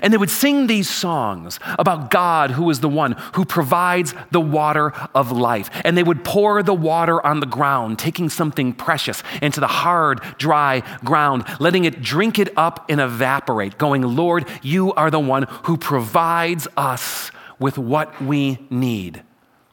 And 0.01 0.13
they 0.13 0.17
would 0.17 0.29
sing 0.29 0.67
these 0.67 0.89
songs 0.89 1.59
about 1.77 2.09
God, 2.09 2.51
who 2.51 2.69
is 2.69 2.79
the 2.79 2.87
one 2.87 3.13
who 3.33 3.43
provides 3.43 4.13
the 4.31 4.39
water 4.39 4.93
of 5.13 5.31
life. 5.31 5.69
And 5.83 5.97
they 5.97 6.03
would 6.03 6.23
pour 6.23 6.63
the 6.63 6.73
water 6.73 7.25
on 7.25 7.41
the 7.41 7.45
ground, 7.45 7.99
taking 7.99 8.29
something 8.29 8.71
precious 8.71 9.21
into 9.41 9.59
the 9.59 9.67
hard, 9.67 10.21
dry 10.37 10.83
ground, 11.03 11.43
letting 11.59 11.83
it 11.83 12.01
drink 12.01 12.39
it 12.39 12.49
up 12.57 12.85
and 12.89 13.01
evaporate, 13.01 13.77
going, 13.77 14.03
Lord, 14.03 14.47
you 14.61 14.93
are 14.93 15.11
the 15.11 15.19
one 15.19 15.43
who 15.63 15.75
provides 15.75 16.65
us 16.77 17.31
with 17.59 17.77
what 17.77 18.21
we 18.21 18.57
need 18.69 19.23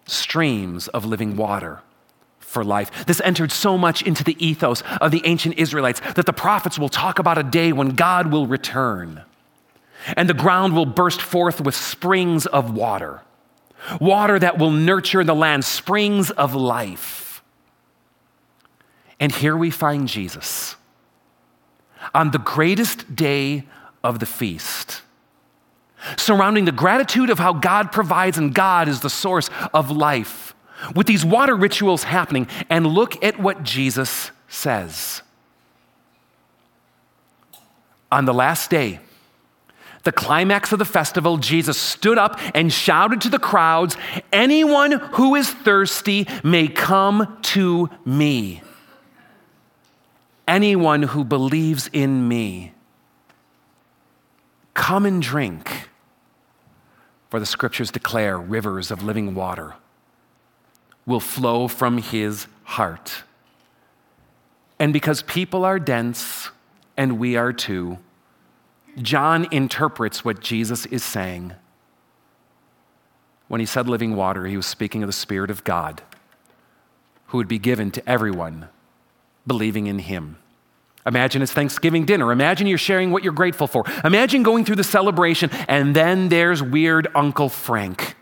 streams 0.07 0.88
of 0.88 1.04
living 1.04 1.37
water 1.37 1.80
for 2.54 2.64
life. 2.64 3.04
This 3.04 3.20
entered 3.20 3.52
so 3.52 3.76
much 3.76 4.00
into 4.00 4.24
the 4.24 4.42
ethos 4.44 4.82
of 5.00 5.10
the 5.10 5.20
ancient 5.26 5.58
Israelites 5.58 6.00
that 6.14 6.24
the 6.24 6.32
prophets 6.32 6.78
will 6.78 6.88
talk 6.88 7.18
about 7.18 7.36
a 7.36 7.42
day 7.42 7.72
when 7.72 7.90
God 7.90 8.32
will 8.32 8.46
return 8.46 9.22
and 10.16 10.28
the 10.28 10.34
ground 10.34 10.74
will 10.74 10.86
burst 10.86 11.20
forth 11.20 11.60
with 11.60 11.74
springs 11.74 12.46
of 12.46 12.74
water, 12.74 13.20
water 14.00 14.38
that 14.38 14.58
will 14.58 14.70
nurture 14.70 15.24
the 15.24 15.34
land, 15.34 15.64
springs 15.64 16.30
of 16.30 16.54
life. 16.54 17.42
And 19.20 19.32
here 19.32 19.56
we 19.56 19.70
find 19.70 20.08
Jesus 20.08 20.76
on 22.14 22.30
the 22.30 22.38
greatest 22.38 23.14
day 23.14 23.64
of 24.02 24.18
the 24.18 24.26
feast 24.26 25.02
surrounding 26.16 26.64
the 26.64 26.72
gratitude 26.72 27.30
of 27.30 27.38
how 27.38 27.52
God 27.52 27.92
provides 27.92 28.38
and 28.38 28.54
God 28.54 28.88
is 28.88 29.00
the 29.00 29.10
source 29.10 29.48
of 29.72 29.90
life. 29.90 30.53
With 30.94 31.07
these 31.07 31.25
water 31.25 31.57
rituals 31.57 32.05
happening, 32.05 32.49
and 32.68 32.87
look 32.87 33.23
at 33.25 33.38
what 33.38 33.62
Jesus 33.62 34.31
says 34.49 35.23
on 38.14 38.27
the 38.27 38.35
last 38.35 38.70
day, 38.70 39.01
the 40.05 40.12
climax 40.12 40.70
of 40.70 40.79
the 40.79 40.85
festival, 40.85 41.37
Jesus 41.37 41.77
stood 41.77 42.16
up 42.16 42.38
and 42.55 42.73
shouted 42.73 43.20
to 43.23 43.29
the 43.29 43.40
crowds, 43.40 43.97
Anyone 44.33 44.92
who 44.92 45.35
is 45.35 45.51
thirsty 45.51 46.29
may 46.44 46.68
come 46.68 47.38
to 47.42 47.90
me. 48.05 48.62
Anyone 50.47 51.03
who 51.03 51.25
believes 51.25 51.88
in 51.92 52.29
me, 52.29 52.73
come 54.75 55.07
and 55.07 55.20
drink. 55.20 55.88
For 57.31 57.40
the 57.40 57.47
scriptures 57.47 57.90
declare 57.90 58.38
rivers 58.38 58.92
of 58.92 59.03
living 59.03 59.35
water 59.35 59.75
will 61.06 61.20
flow 61.20 61.68
from 61.68 61.98
his 61.98 62.46
heart. 62.64 63.22
And 64.78 64.92
because 64.92 65.22
people 65.22 65.64
are 65.64 65.78
dense, 65.78 66.50
and 66.96 67.18
we 67.18 67.36
are 67.36 67.52
too, 67.52 67.98
John 69.00 69.46
interprets 69.50 70.24
what 70.24 70.40
Jesus 70.40 70.86
is 70.86 71.02
saying. 71.02 71.52
When 73.48 73.60
he 73.60 73.66
said 73.66 73.88
living 73.88 74.16
water, 74.16 74.46
he 74.46 74.56
was 74.56 74.66
speaking 74.66 75.02
of 75.02 75.08
the 75.08 75.12
Spirit 75.12 75.50
of 75.50 75.64
God 75.64 76.02
who 77.26 77.38
would 77.38 77.48
be 77.48 77.58
given 77.58 77.90
to 77.90 78.08
everyone 78.08 78.68
believing 79.46 79.86
in 79.86 79.98
him. 79.98 80.38
Imagine 81.06 81.42
it's 81.42 81.52
Thanksgiving 81.52 82.06
dinner. 82.06 82.32
Imagine 82.32 82.66
you're 82.66 82.78
sharing 82.78 83.10
what 83.10 83.22
you're 83.22 83.32
grateful 83.32 83.66
for. 83.66 83.84
Imagine 84.04 84.42
going 84.42 84.64
through 84.64 84.76
the 84.76 84.84
celebration, 84.84 85.50
and 85.68 85.94
then 85.94 86.28
there's 86.30 86.62
weird 86.62 87.08
Uncle 87.14 87.48
Frank. 87.48 88.14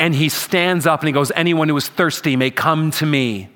And 0.00 0.14
he 0.14 0.30
stands 0.30 0.86
up 0.86 1.00
and 1.00 1.08
he 1.08 1.12
goes, 1.12 1.30
Anyone 1.36 1.68
who 1.68 1.76
is 1.76 1.88
thirsty 1.88 2.34
may 2.34 2.50
come 2.50 2.90
to 2.92 3.06
me. 3.06 3.50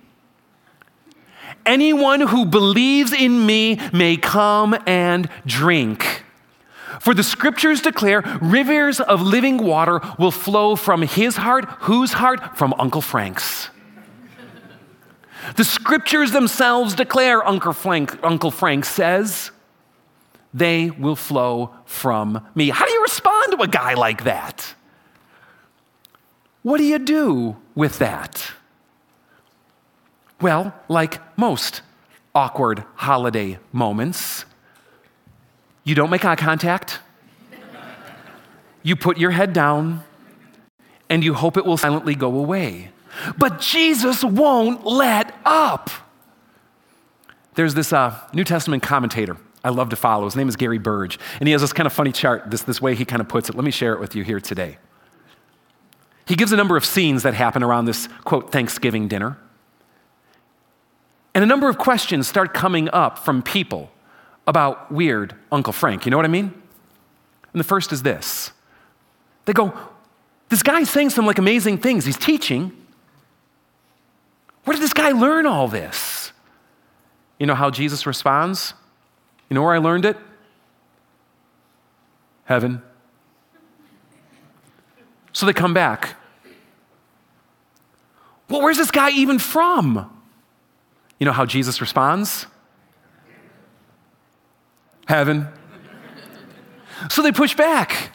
Anyone 1.64 2.20
who 2.20 2.44
believes 2.44 3.14
in 3.14 3.46
me 3.46 3.80
may 3.94 4.18
come 4.18 4.76
and 4.86 5.30
drink. 5.46 6.22
For 7.00 7.14
the 7.14 7.22
scriptures 7.22 7.80
declare 7.80 8.22
rivers 8.42 9.00
of 9.00 9.22
living 9.22 9.56
water 9.56 10.00
will 10.18 10.30
flow 10.30 10.76
from 10.76 11.00
his 11.00 11.36
heart. 11.36 11.64
Whose 11.80 12.12
heart? 12.12 12.58
From 12.58 12.74
Uncle 12.78 13.00
Frank's. 13.00 13.70
the 15.56 15.64
scriptures 15.64 16.32
themselves 16.32 16.94
declare, 16.94 17.44
Uncle 17.46 17.72
Frank, 17.72 18.22
Uncle 18.22 18.50
Frank 18.50 18.84
says, 18.84 19.50
they 20.52 20.90
will 20.90 21.16
flow 21.16 21.74
from 21.84 22.46
me. 22.54 22.68
How 22.68 22.86
do 22.86 22.92
you 22.92 23.02
respond 23.02 23.52
to 23.52 23.62
a 23.62 23.68
guy 23.68 23.94
like 23.94 24.24
that? 24.24 24.74
What 26.64 26.78
do 26.78 26.84
you 26.84 26.98
do 26.98 27.56
with 27.74 27.98
that? 27.98 28.52
Well, 30.40 30.74
like 30.88 31.20
most 31.38 31.82
awkward 32.34 32.84
holiday 32.94 33.58
moments, 33.70 34.46
you 35.84 35.94
don't 35.94 36.08
make 36.08 36.24
eye 36.24 36.36
contact. 36.36 37.00
You 38.82 38.96
put 38.96 39.18
your 39.18 39.30
head 39.30 39.52
down 39.52 40.04
and 41.10 41.22
you 41.22 41.34
hope 41.34 41.58
it 41.58 41.66
will 41.66 41.76
silently 41.76 42.14
go 42.14 42.34
away. 42.34 42.92
But 43.36 43.60
Jesus 43.60 44.24
won't 44.24 44.86
let 44.86 45.34
up. 45.44 45.90
There's 47.56 47.74
this 47.74 47.92
uh, 47.92 48.18
New 48.32 48.42
Testament 48.44 48.82
commentator 48.82 49.36
I 49.62 49.68
love 49.68 49.90
to 49.90 49.96
follow. 49.96 50.24
His 50.24 50.34
name 50.34 50.48
is 50.48 50.56
Gary 50.56 50.78
Burge. 50.78 51.18
And 51.40 51.46
he 51.46 51.52
has 51.52 51.60
this 51.60 51.74
kind 51.74 51.86
of 51.86 51.92
funny 51.92 52.10
chart, 52.10 52.50
this, 52.50 52.62
this 52.62 52.80
way 52.80 52.94
he 52.94 53.04
kind 53.04 53.20
of 53.20 53.28
puts 53.28 53.50
it. 53.50 53.54
Let 53.54 53.64
me 53.64 53.70
share 53.70 53.92
it 53.92 54.00
with 54.00 54.14
you 54.14 54.24
here 54.24 54.40
today. 54.40 54.78
He 56.26 56.36
gives 56.36 56.52
a 56.52 56.56
number 56.56 56.76
of 56.76 56.84
scenes 56.84 57.22
that 57.22 57.34
happen 57.34 57.62
around 57.62 57.84
this, 57.84 58.08
quote, 58.24 58.50
Thanksgiving 58.50 59.08
dinner. 59.08 59.36
And 61.34 61.42
a 61.42 61.46
number 61.46 61.68
of 61.68 61.78
questions 61.78 62.28
start 62.28 62.54
coming 62.54 62.88
up 62.90 63.18
from 63.18 63.42
people 63.42 63.90
about 64.46 64.90
weird 64.90 65.34
Uncle 65.50 65.72
Frank. 65.72 66.06
You 66.06 66.10
know 66.10 66.16
what 66.16 66.24
I 66.24 66.28
mean? 66.28 66.52
And 67.52 67.60
the 67.60 67.64
first 67.64 67.92
is 67.92 68.02
this 68.02 68.52
they 69.44 69.52
go, 69.52 69.74
This 70.48 70.62
guy's 70.62 70.88
saying 70.88 71.10
some 71.10 71.26
like 71.26 71.38
amazing 71.38 71.78
things. 71.78 72.04
He's 72.04 72.16
teaching. 72.16 72.72
Where 74.64 74.74
did 74.74 74.82
this 74.82 74.94
guy 74.94 75.10
learn 75.10 75.44
all 75.44 75.68
this? 75.68 76.32
You 77.38 77.46
know 77.46 77.54
how 77.54 77.70
Jesus 77.70 78.06
responds? 78.06 78.72
You 79.50 79.54
know 79.54 79.62
where 79.62 79.74
I 79.74 79.78
learned 79.78 80.06
it? 80.06 80.16
Heaven. 82.44 82.82
So 85.34 85.44
they 85.46 85.52
come 85.52 85.74
back. 85.74 86.16
Well, 88.48 88.62
where's 88.62 88.78
this 88.78 88.90
guy 88.90 89.10
even 89.10 89.38
from? 89.38 90.10
You 91.18 91.26
know 91.26 91.32
how 91.32 91.44
Jesus 91.44 91.80
responds? 91.80 92.46
Heaven. 95.06 95.48
So 97.10 97.20
they 97.22 97.32
push 97.32 97.54
back. 97.54 98.10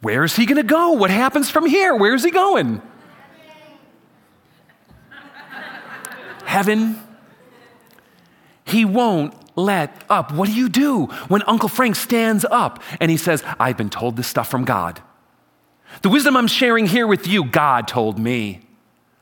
Where 0.00 0.24
is 0.24 0.34
he 0.34 0.44
going 0.44 0.56
to 0.56 0.62
go? 0.62 0.92
What 0.92 1.10
happens 1.10 1.50
from 1.50 1.66
here? 1.66 1.94
Where 1.94 2.14
is 2.14 2.24
he 2.24 2.30
going? 2.30 2.82
Heaven. 6.44 7.00
He 8.64 8.84
won't 8.84 9.34
let 9.56 10.04
up. 10.10 10.32
What 10.32 10.48
do 10.48 10.54
you 10.54 10.68
do 10.68 11.06
when 11.28 11.42
Uncle 11.46 11.68
Frank 11.68 11.94
stands 11.94 12.44
up 12.50 12.82
and 12.98 13.10
he 13.10 13.16
says, 13.16 13.44
I've 13.60 13.76
been 13.76 13.90
told 13.90 14.16
this 14.16 14.26
stuff 14.26 14.50
from 14.50 14.64
God? 14.64 15.00
The 16.02 16.08
wisdom 16.08 16.36
I'm 16.36 16.46
sharing 16.46 16.86
here 16.86 17.06
with 17.06 17.26
you, 17.26 17.44
God 17.44 17.86
told 17.86 18.18
me. 18.18 18.60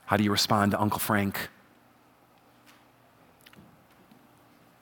How 0.06 0.16
do 0.16 0.24
you 0.24 0.30
respond 0.30 0.72
to 0.72 0.80
Uncle 0.80 0.98
Frank? 0.98 1.48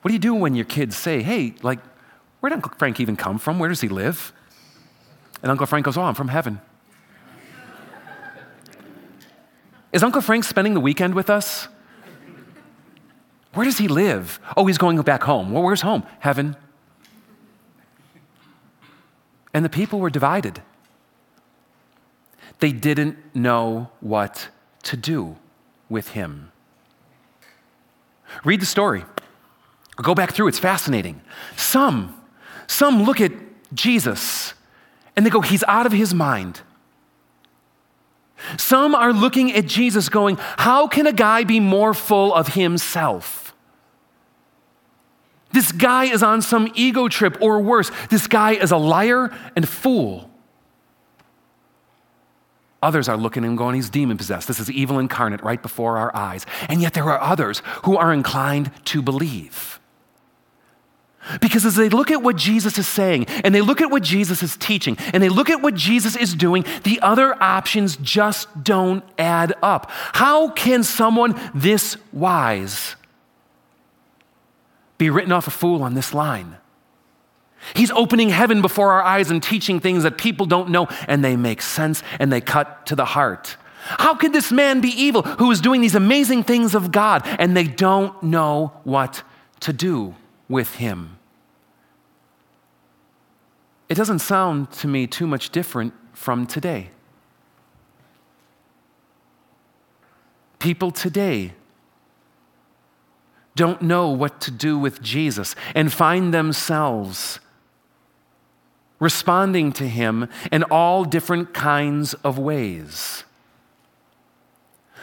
What 0.03 0.11
do 0.11 0.13
you 0.13 0.21
do 0.21 0.35
when 0.35 0.55
your 0.55 0.67
kids 0.67 0.97
say, 0.97 1.23
hey, 1.23 1.55
like, 1.63 1.81
where 2.41 2.51
did 2.51 2.57
Uncle 2.57 2.73
Frank 2.79 3.01
even 3.01 3.17
come 3.17 3.39
from? 3.39 3.59
Where 3.59 3.69
does 3.69 3.81
he 3.81 3.89
live? 3.89 4.33
And 5.43 5.51
Uncle 5.51 5.67
Frank 5.67 5.85
goes, 5.85 5.97
oh, 5.97 6.03
I'm 6.03 6.15
from 6.15 6.29
heaven. 6.29 6.61
Is 9.93 10.03
Uncle 10.03 10.21
Frank 10.21 10.45
spending 10.45 10.75
the 10.75 10.81
weekend 10.81 11.15
with 11.15 11.31
us? 11.31 11.69
Where 13.55 13.65
does 13.65 13.79
he 13.79 13.89
live? 13.89 14.39
Oh, 14.57 14.67
he's 14.67 14.79
going 14.79 15.01
back 15.01 15.23
home. 15.23 15.51
Well, 15.51 15.63
where's 15.63 15.81
home? 15.81 16.03
Heaven. 16.21 16.55
And 19.55 19.65
the 19.65 19.71
people 19.71 19.99
were 19.99 20.11
divided. 20.11 20.63
They 22.61 22.73
didn't 22.73 23.17
know 23.35 23.91
what 24.01 24.49
to 24.85 24.97
do 24.97 25.37
with 25.89 26.11
him. 26.11 26.53
Read 28.45 28.61
the 28.61 28.67
story. 28.67 29.05
Go 29.97 30.15
back 30.15 30.33
through, 30.33 30.49
it's 30.49 30.59
fascinating. 30.59 31.21
Some, 31.57 32.21
some 32.67 33.05
look 33.05 33.21
at 33.21 33.33
Jesus 33.73 34.55
and 35.17 35.25
they 35.25 35.31
go, 35.31 35.41
He's 35.41 35.65
out 35.65 35.87
of 35.87 35.93
his 35.93 36.13
mind. 36.13 36.61
Some 38.59 38.95
are 38.95 39.13
looking 39.13 39.53
at 39.53 39.67
Jesus 39.67 40.09
going, 40.09 40.37
How 40.39 40.87
can 40.87 41.07
a 41.07 41.13
guy 41.13 41.45
be 41.45 41.61
more 41.61 41.95
full 41.95 42.35
of 42.35 42.49
himself? 42.49 43.55
This 45.53 45.73
guy 45.73 46.05
is 46.05 46.23
on 46.23 46.43
some 46.43 46.71
ego 46.75 47.09
trip, 47.09 47.39
or 47.41 47.61
worse, 47.61 47.91
this 48.11 48.27
guy 48.27 48.53
is 48.53 48.73
a 48.73 48.77
liar 48.77 49.35
and 49.57 49.67
fool. 49.67 50.31
Others 52.83 53.09
are 53.09 53.17
looking 53.17 53.45
and 53.45 53.57
going, 53.57 53.75
he's 53.75 53.91
demon 53.91 54.17
possessed. 54.17 54.49
This 54.49 54.61
is 54.61 54.71
evil 54.71 54.99
incarnate 54.99 55.43
right 55.43 55.61
before 55.61 55.97
our 55.99 56.15
eyes. 56.15 56.45
And 56.69 56.83
yet 56.83 56.95
there 56.95 57.05
are 57.05 57.21
others 57.21 57.63
who 57.85 57.97
are 57.97 58.13
inclined 58.13 58.71
to 58.87 59.03
believe. 59.03 59.81
Because 61.41 61.65
as 61.65 61.75
they 61.75 61.89
look 61.89 62.11
at 62.11 62.23
what 62.23 62.37
Jesus 62.37 62.79
is 62.79 62.87
saying, 62.87 63.25
and 63.27 63.55
they 63.55 63.61
look 63.61 63.81
at 63.81 63.91
what 63.91 64.03
Jesus 64.03 64.43
is 64.43 64.57
teaching, 64.57 64.97
and 65.13 65.23
they 65.23 65.29
look 65.29 65.51
at 65.51 65.61
what 65.61 65.75
Jesus 65.75 66.15
is 66.15 66.35
doing, 66.35 66.65
the 66.85 67.01
other 67.01 67.41
options 67.43 67.97
just 67.97 68.63
don't 68.63 69.03
add 69.19 69.55
up. 69.63 69.91
How 69.91 70.51
can 70.51 70.85
someone 70.85 71.35
this 71.53 71.97
wise 72.13 72.95
be 74.99 75.11
written 75.11 75.33
off 75.33 75.49
a 75.49 75.51
fool 75.51 75.83
on 75.83 75.95
this 75.95 76.15
line? 76.15 76.59
He's 77.75 77.91
opening 77.91 78.29
heaven 78.29 78.63
before 78.63 78.93
our 78.93 79.03
eyes 79.03 79.31
and 79.31 79.43
teaching 79.43 79.81
things 79.81 80.03
that 80.03 80.19
people 80.19 80.47
don't 80.47 80.71
know, 80.71 80.87
and 81.09 81.25
they 81.25 81.37
make 81.37 81.63
sense 81.63 82.03
and 82.19 82.33
they 82.33 82.41
cut 82.41 82.87
to 82.87 82.95
the 82.95 83.05
heart. 83.05 83.57
How 83.89 84.15
could 84.15 84.33
this 84.33 84.51
man 84.51 84.81
be 84.81 84.89
evil 84.89 85.23
who 85.23 85.51
is 85.51 85.61
doing 85.61 85.81
these 85.81 85.95
amazing 85.95 86.43
things 86.43 86.75
of 86.75 86.91
God 86.91 87.23
and 87.25 87.57
they 87.57 87.65
don't 87.65 88.21
know 88.23 88.73
what 88.85 89.23
to 89.61 89.73
do 89.73 90.15
with 90.49 90.75
him? 90.77 91.19
It 93.89 93.95
doesn't 93.95 94.19
sound 94.19 94.73
to 94.73 94.89
me 94.89 95.07
too 95.07 95.27
much 95.27 95.51
different 95.51 95.95
from 96.13 96.47
today. 96.47 96.91
People 100.59 100.91
today 100.91 101.53
don't 103.55 103.81
know 103.83 104.11
what 104.11 104.41
to 104.41 104.51
do 104.51 104.77
with 104.79 105.01
Jesus 105.01 105.55
and 105.75 105.93
find 105.93 106.35
themselves 106.35 107.39
responding 108.99 109.73
to 109.73 109.87
him 109.87 110.29
in 110.51 110.63
all 110.65 111.05
different 111.05 111.53
kinds 111.53 112.15
of 112.15 112.39
ways. 112.39 113.25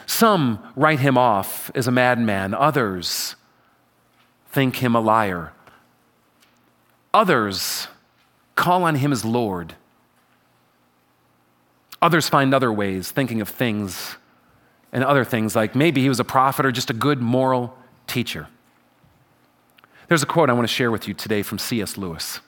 Some 0.06 0.58
write 0.76 1.00
him 1.00 1.16
off 1.16 1.70
as 1.74 1.86
a 1.86 1.92
madman, 1.92 2.54
others 2.54 3.36
think 4.50 4.76
him 4.76 4.94
a 4.94 5.00
liar, 5.00 5.52
Others 7.14 7.86
call 8.56 8.82
on 8.82 8.96
him 8.96 9.12
as 9.12 9.24
Lord. 9.24 9.76
Others 12.02 12.28
find 12.28 12.52
other 12.52 12.72
ways, 12.72 13.12
thinking 13.12 13.40
of 13.40 13.48
things 13.48 14.16
and 14.92 15.04
other 15.04 15.24
things 15.24 15.56
like 15.56 15.74
maybe 15.74 16.02
he 16.02 16.08
was 16.08 16.20
a 16.20 16.24
prophet 16.24 16.66
or 16.66 16.72
just 16.72 16.90
a 16.90 16.92
good 16.92 17.22
moral 17.22 17.78
teacher. 18.08 18.48
There's 20.08 20.22
a 20.22 20.26
quote 20.26 20.50
I 20.50 20.52
want 20.52 20.68
to 20.68 20.74
share 20.74 20.90
with 20.90 21.08
you 21.08 21.14
today 21.14 21.42
from 21.42 21.58
C.S. 21.58 21.96
Lewis. 21.96 22.40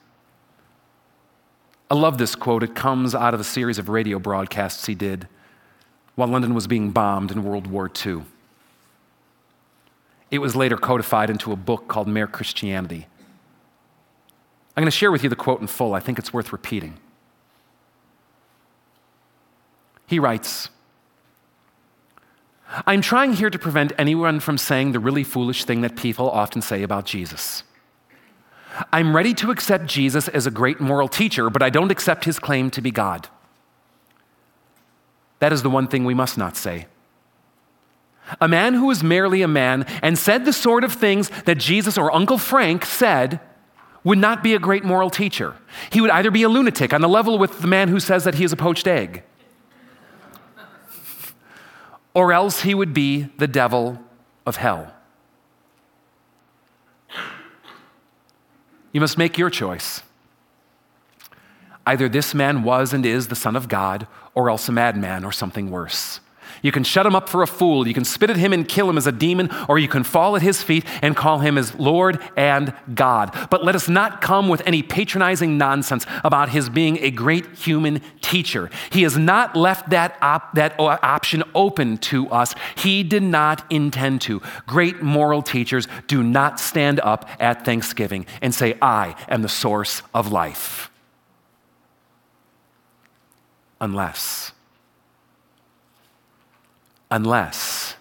I 1.89 1.95
love 1.95 2.17
this 2.17 2.35
quote. 2.35 2.63
It 2.63 2.75
comes 2.75 3.15
out 3.15 3.33
of 3.33 3.39
a 3.39 3.45
series 3.45 3.79
of 3.79 3.89
radio 3.89 4.19
broadcasts 4.19 4.85
he 4.85 4.95
did 4.95 5.27
while 6.15 6.27
London 6.27 6.53
was 6.53 6.67
being 6.67 6.91
bombed 6.91 7.31
in 7.31 7.43
World 7.43 7.67
War 7.67 7.89
II. 8.05 8.23
It 10.29 10.39
was 10.39 10.55
later 10.55 10.75
codified 10.75 11.29
into 11.29 11.51
a 11.51 11.55
book 11.55 11.87
called 11.87 12.07
Mere 12.07 12.27
Christianity. 12.27 13.07
I'm 14.75 14.81
going 14.81 14.91
to 14.91 14.97
share 14.97 15.11
with 15.11 15.23
you 15.23 15.29
the 15.29 15.35
quote 15.35 15.61
in 15.61 15.67
full. 15.67 15.93
I 15.93 15.99
think 15.99 16.19
it's 16.19 16.33
worth 16.33 16.51
repeating. 16.51 16.97
He 20.05 20.19
writes 20.19 20.69
I'm 22.85 23.01
trying 23.01 23.33
here 23.33 23.49
to 23.49 23.57
prevent 23.57 23.93
anyone 23.97 24.39
from 24.39 24.57
saying 24.57 24.91
the 24.91 24.99
really 24.99 25.23
foolish 25.23 25.63
thing 25.63 25.81
that 25.81 25.95
people 25.95 26.29
often 26.29 26.61
say 26.61 26.83
about 26.83 27.05
Jesus. 27.05 27.63
I'm 28.91 29.15
ready 29.15 29.33
to 29.35 29.51
accept 29.51 29.87
Jesus 29.87 30.27
as 30.27 30.45
a 30.45 30.51
great 30.51 30.79
moral 30.79 31.07
teacher, 31.07 31.49
but 31.49 31.63
I 31.63 31.69
don't 31.69 31.91
accept 31.91 32.25
his 32.25 32.39
claim 32.39 32.69
to 32.71 32.81
be 32.81 32.91
God. 32.91 33.27
That 35.39 35.53
is 35.53 35.63
the 35.63 35.69
one 35.69 35.87
thing 35.87 36.05
we 36.05 36.13
must 36.13 36.37
not 36.37 36.55
say. 36.55 36.87
A 38.41 38.47
man 38.47 38.73
who 38.73 38.87
was 38.87 39.03
merely 39.03 39.41
a 39.41 39.47
man 39.47 39.85
and 40.01 40.17
said 40.17 40.45
the 40.45 40.53
sort 40.53 40.83
of 40.83 40.93
things 40.93 41.29
that 41.45 41.57
Jesus 41.57 41.97
or 41.97 42.13
Uncle 42.13 42.37
Frank 42.37 42.83
said 42.85 43.39
would 44.03 44.17
not 44.17 44.43
be 44.43 44.53
a 44.53 44.59
great 44.59 44.83
moral 44.83 45.09
teacher. 45.09 45.55
He 45.91 46.01
would 46.01 46.09
either 46.11 46.31
be 46.31 46.43
a 46.43 46.49
lunatic 46.49 46.93
on 46.93 47.01
the 47.01 47.09
level 47.09 47.37
with 47.37 47.59
the 47.59 47.67
man 47.67 47.87
who 47.87 47.99
says 47.99 48.23
that 48.25 48.35
he 48.35 48.43
is 48.43 48.51
a 48.51 48.57
poached 48.57 48.87
egg, 48.87 49.23
or 52.13 52.33
else 52.33 52.61
he 52.61 52.73
would 52.73 52.93
be 52.93 53.29
the 53.37 53.47
devil 53.47 53.99
of 54.45 54.57
hell. 54.57 54.93
You 58.97 59.01
must 59.01 59.19
make 59.19 59.37
your 59.37 59.51
choice. 59.51 60.01
Either 61.85 62.09
this 62.09 62.33
man 62.33 62.63
was 62.63 62.93
and 62.93 63.05
is 63.05 63.27
the 63.27 63.35
Son 63.35 63.55
of 63.55 63.67
God, 63.67 64.07
or 64.33 64.49
else 64.49 64.67
a 64.69 64.71
madman 64.71 65.23
or 65.23 65.31
something 65.31 65.69
worse. 65.69 66.19
You 66.61 66.71
can 66.71 66.83
shut 66.83 67.05
him 67.05 67.15
up 67.15 67.29
for 67.29 67.43
a 67.43 67.47
fool. 67.47 67.87
You 67.87 67.93
can 67.93 68.05
spit 68.05 68.29
at 68.29 68.37
him 68.37 68.53
and 68.53 68.67
kill 68.67 68.89
him 68.89 68.97
as 68.97 69.07
a 69.07 69.11
demon, 69.11 69.49
or 69.67 69.79
you 69.79 69.87
can 69.87 70.03
fall 70.03 70.35
at 70.35 70.41
his 70.41 70.63
feet 70.63 70.85
and 71.01 71.15
call 71.15 71.39
him 71.39 71.57
as 71.57 71.75
Lord 71.75 72.19
and 72.35 72.73
God. 72.93 73.35
But 73.49 73.63
let 73.63 73.75
us 73.75 73.87
not 73.87 74.21
come 74.21 74.47
with 74.47 74.61
any 74.65 74.83
patronizing 74.83 75.57
nonsense 75.57 76.05
about 76.23 76.49
his 76.49 76.69
being 76.69 76.97
a 76.99 77.11
great 77.11 77.45
human 77.55 78.01
teacher. 78.21 78.69
He 78.91 79.03
has 79.03 79.17
not 79.17 79.55
left 79.55 79.89
that, 79.91 80.17
op- 80.21 80.53
that 80.53 80.75
option 80.79 81.43
open 81.55 81.97
to 81.97 82.27
us. 82.29 82.55
He 82.75 83.03
did 83.03 83.23
not 83.23 83.63
intend 83.71 84.21
to. 84.21 84.41
Great 84.65 85.01
moral 85.01 85.41
teachers 85.41 85.87
do 86.07 86.23
not 86.23 86.59
stand 86.59 86.99
up 86.99 87.29
at 87.39 87.65
Thanksgiving 87.65 88.25
and 88.41 88.53
say, 88.53 88.77
I 88.81 89.15
am 89.27 89.41
the 89.41 89.49
source 89.49 90.01
of 90.13 90.31
life. 90.31 90.89
Unless 93.79 94.53
unless 97.09 97.95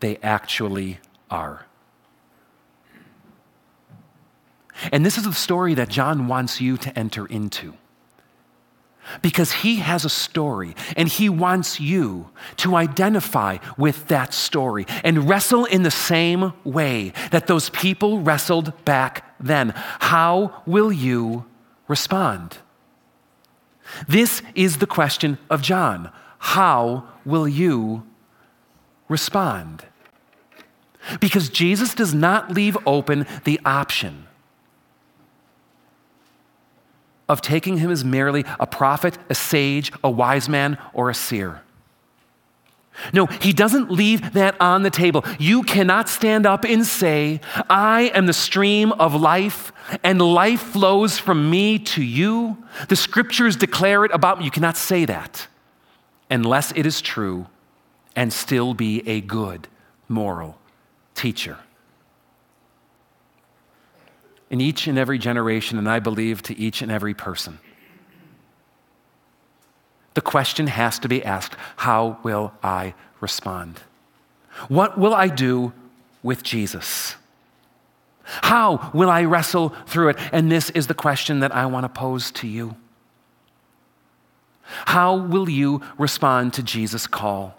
they 0.00 0.18
actually 0.22 0.98
are. 1.30 1.66
And 4.90 5.06
this 5.06 5.16
is 5.16 5.24
the 5.24 5.32
story 5.32 5.74
that 5.74 5.88
John 5.88 6.26
wants 6.26 6.60
you 6.60 6.76
to 6.78 6.98
enter 6.98 7.26
into. 7.26 7.74
Because 9.20 9.52
he 9.52 9.76
has 9.76 10.04
a 10.04 10.08
story 10.08 10.74
and 10.96 11.08
he 11.08 11.28
wants 11.28 11.80
you 11.80 12.30
to 12.58 12.76
identify 12.76 13.58
with 13.76 14.08
that 14.08 14.32
story 14.32 14.86
and 15.02 15.28
wrestle 15.28 15.64
in 15.64 15.82
the 15.82 15.90
same 15.90 16.52
way 16.64 17.12
that 17.30 17.46
those 17.46 17.68
people 17.70 18.20
wrestled 18.20 18.72
back 18.84 19.36
then. 19.40 19.72
How 19.74 20.62
will 20.66 20.92
you 20.92 21.44
respond? 21.88 22.58
This 24.08 24.40
is 24.54 24.78
the 24.78 24.86
question 24.86 25.38
of 25.50 25.62
John 25.62 26.10
how 26.42 27.04
will 27.24 27.46
you 27.46 28.02
respond? 29.08 29.86
Because 31.20 31.48
Jesus 31.48 31.94
does 31.94 32.12
not 32.12 32.50
leave 32.50 32.76
open 32.84 33.26
the 33.44 33.60
option 33.64 34.26
of 37.28 37.42
taking 37.42 37.78
him 37.78 37.92
as 37.92 38.04
merely 38.04 38.44
a 38.58 38.66
prophet, 38.66 39.16
a 39.30 39.36
sage, 39.36 39.92
a 40.02 40.10
wise 40.10 40.48
man, 40.48 40.78
or 40.92 41.10
a 41.10 41.14
seer. 41.14 41.62
No, 43.12 43.26
he 43.26 43.52
doesn't 43.52 43.92
leave 43.92 44.32
that 44.32 44.60
on 44.60 44.82
the 44.82 44.90
table. 44.90 45.24
You 45.38 45.62
cannot 45.62 46.08
stand 46.08 46.44
up 46.44 46.64
and 46.64 46.84
say, 46.84 47.40
I 47.70 48.10
am 48.14 48.26
the 48.26 48.32
stream 48.32 48.90
of 48.92 49.14
life, 49.14 49.72
and 50.02 50.20
life 50.20 50.60
flows 50.60 51.20
from 51.20 51.48
me 51.48 51.78
to 51.78 52.02
you. 52.02 52.58
The 52.88 52.96
scriptures 52.96 53.54
declare 53.54 54.04
it 54.04 54.10
about 54.12 54.40
me. 54.40 54.44
You 54.44 54.50
cannot 54.50 54.76
say 54.76 55.04
that 55.04 55.46
unless 56.32 56.72
it 56.72 56.86
is 56.86 57.02
true 57.02 57.46
and 58.16 58.32
still 58.32 58.72
be 58.72 59.06
a 59.06 59.20
good 59.20 59.68
moral 60.08 60.56
teacher. 61.14 61.58
In 64.48 64.58
each 64.58 64.86
and 64.86 64.98
every 64.98 65.18
generation, 65.18 65.76
and 65.78 65.88
I 65.88 65.98
believe 65.98 66.42
to 66.44 66.58
each 66.58 66.80
and 66.80 66.90
every 66.90 67.12
person, 67.12 67.58
the 70.14 70.22
question 70.22 70.68
has 70.68 70.98
to 71.00 71.08
be 71.08 71.22
asked 71.22 71.54
how 71.76 72.18
will 72.22 72.52
I 72.62 72.94
respond? 73.20 73.80
What 74.68 74.98
will 74.98 75.14
I 75.14 75.28
do 75.28 75.74
with 76.22 76.42
Jesus? 76.42 77.16
How 78.24 78.90
will 78.94 79.10
I 79.10 79.24
wrestle 79.24 79.70
through 79.86 80.10
it? 80.10 80.16
And 80.32 80.50
this 80.50 80.70
is 80.70 80.86
the 80.86 80.94
question 80.94 81.40
that 81.40 81.54
I 81.54 81.66
want 81.66 81.84
to 81.84 81.88
pose 81.88 82.30
to 82.32 82.46
you. 82.46 82.76
How 84.86 85.14
will 85.14 85.48
you 85.48 85.82
respond 85.98 86.54
to 86.54 86.62
Jesus' 86.62 87.06
call 87.06 87.58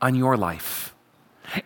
on 0.00 0.14
your 0.14 0.36
life? 0.36 0.94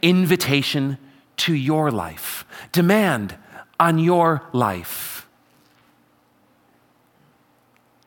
Invitation 0.03 0.98
to 1.38 1.55
your 1.55 1.90
life, 1.90 2.44
demand 2.72 3.37
on 3.79 3.98
your 3.98 4.42
life. 4.53 5.27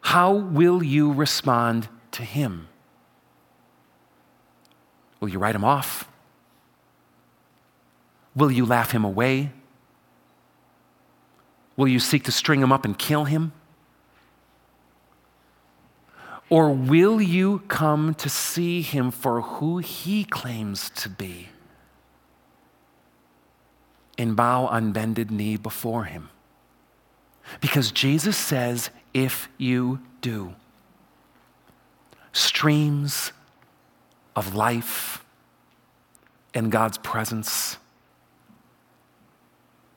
How 0.01 0.33
will 0.33 0.83
you 0.83 1.13
respond 1.13 1.87
to 2.11 2.23
Him? 2.23 2.67
Will 5.19 5.29
you 5.29 5.39
write 5.39 5.55
Him 5.55 5.63
off? 5.63 6.09
Will 8.35 8.51
you 8.51 8.65
laugh 8.65 8.91
Him 8.91 9.05
away? 9.05 9.51
Will 11.77 11.87
you 11.87 11.99
seek 11.99 12.23
to 12.25 12.31
string 12.31 12.61
Him 12.61 12.71
up 12.71 12.83
and 12.83 12.97
kill 12.97 13.25
Him? 13.25 13.53
Or 16.51 16.69
will 16.69 17.21
you 17.21 17.59
come 17.69 18.13
to 18.15 18.27
see 18.27 18.81
him 18.81 19.09
for 19.09 19.39
who 19.39 19.77
he 19.77 20.25
claims 20.25 20.89
to 20.89 21.07
be 21.07 21.47
and 24.17 24.35
bow 24.35 24.65
on 24.65 24.91
bended 24.91 25.31
knee 25.31 25.55
before 25.55 26.03
him? 26.03 26.29
Because 27.61 27.93
Jesus 27.93 28.35
says, 28.35 28.89
if 29.13 29.47
you 29.57 30.01
do, 30.19 30.53
streams 32.33 33.31
of 34.35 34.53
life 34.53 35.23
and 36.53 36.69
God's 36.69 36.97
presence 36.97 37.77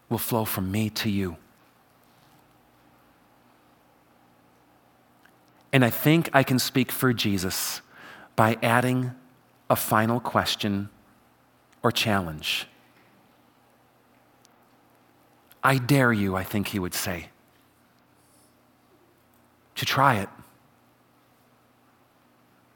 will 0.08 0.18
flow 0.18 0.44
from 0.44 0.70
me 0.70 0.88
to 0.90 1.10
you. 1.10 1.36
And 5.75 5.85
I 5.85 5.91
think 5.91 6.31
I 6.33 6.45
can 6.45 6.61
speak 6.61 6.93
for 6.93 7.12
Jesus 7.12 7.83
by 8.37 8.57
adding 8.62 9.11
a 9.68 9.75
final 9.75 10.20
question 10.20 10.89
or 11.83 11.91
challenge. 11.91 12.68
I 15.64 15.79
dare 15.79 16.12
you, 16.12 16.37
I 16.37 16.45
think 16.45 16.68
he 16.68 16.79
would 16.79 16.95
say, 16.95 17.31
to 19.75 19.85
try 19.85 20.18
it 20.18 20.29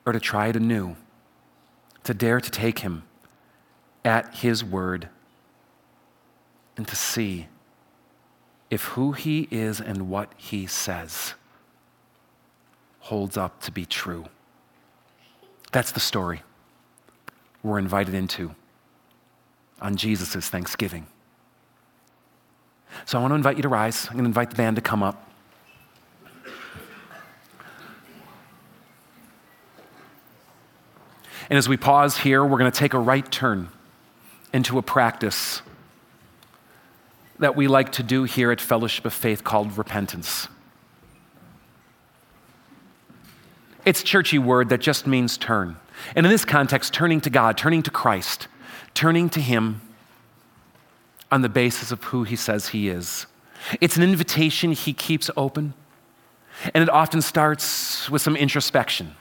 or 0.05 0.13
to 0.13 0.19
try 0.19 0.49
it 0.49 0.57
anew, 0.57 0.97
to 2.03 2.13
dare 2.13 2.41
to 2.41 2.51
take 2.51 2.81
him 2.81 3.05
at 4.05 4.35
his 4.35 4.65
word 4.65 5.09
and 6.77 6.89
to 6.89 6.97
see 6.97 7.47
if 8.71 8.83
who 8.87 9.13
he 9.13 9.47
is 9.53 9.81
and 9.81 10.11
what 10.11 10.33
he 10.37 10.67
says 10.67 11.35
holds 13.09 13.39
up 13.39 13.63
to 13.63 13.73
be 13.73 13.87
true. 13.87 14.27
That's 15.73 15.93
the 15.93 16.01
story 16.01 16.43
we're 17.63 17.79
invited 17.79 18.13
into 18.13 18.55
on 19.81 19.97
Jesus' 19.97 20.51
Thanksgiving. 20.51 21.07
So 23.07 23.17
I 23.17 23.23
want 23.23 23.31
to 23.31 23.37
invite 23.37 23.57
you 23.57 23.63
to 23.63 23.69
rise. 23.71 24.07
I'm 24.09 24.13
going 24.13 24.25
to 24.25 24.29
invite 24.29 24.51
the 24.51 24.57
band 24.57 24.77
to 24.77 24.83
come 24.83 25.03
up. 25.03 25.25
And 31.49 31.57
as 31.57 31.67
we 31.67 31.79
pause 31.79 32.19
here, 32.19 32.45
we're 32.45 32.59
going 32.59 32.71
to 32.71 32.79
take 32.79 32.93
a 32.93 32.99
right 32.99 33.31
turn 33.33 33.69
into 34.53 34.77
a 34.77 34.83
practice 34.83 35.63
that 37.39 37.57
we 37.57 37.69
like 37.69 37.91
to 37.93 38.03
do 38.03 38.25
here 38.25 38.53
at 38.53 38.61
Fellowship 38.61 39.07
of 39.07 39.15
Faith 39.15 39.45
called 39.45 39.79
repentance. 39.79 40.49
It's 43.89 44.03
churchy 44.03 44.39
word 44.39 44.69
that 44.69 44.83
just 44.83 45.07
means 45.07 45.39
turn. 45.39 45.79
And 46.15 46.27
in 46.27 46.31
this 46.31 46.45
context, 46.45 46.93
turning 46.93 47.23
to 47.23 47.31
God, 47.31 47.57
turning 47.57 47.83
to 47.85 47.91
Christ, 47.91 48.47
turning 48.93 49.31
to 49.31 49.41
Him 49.41 49.81
on 51.33 51.41
the 51.41 51.49
basis 51.49 51.91
of 51.91 52.05
who 52.05 52.25
He 52.25 52.37
says 52.37 52.69
He 52.69 52.91
is. 52.91 53.25
It's 53.81 53.97
an 53.97 54.03
invitation 54.03 54.73
He 54.73 54.93
keeps 54.93 55.31
open, 55.39 55.73
and 56.75 56.83
it 56.83 56.91
often 56.91 57.23
starts 57.23 58.11
with 58.11 58.21
some 58.21 58.37
introspection, 58.37 59.15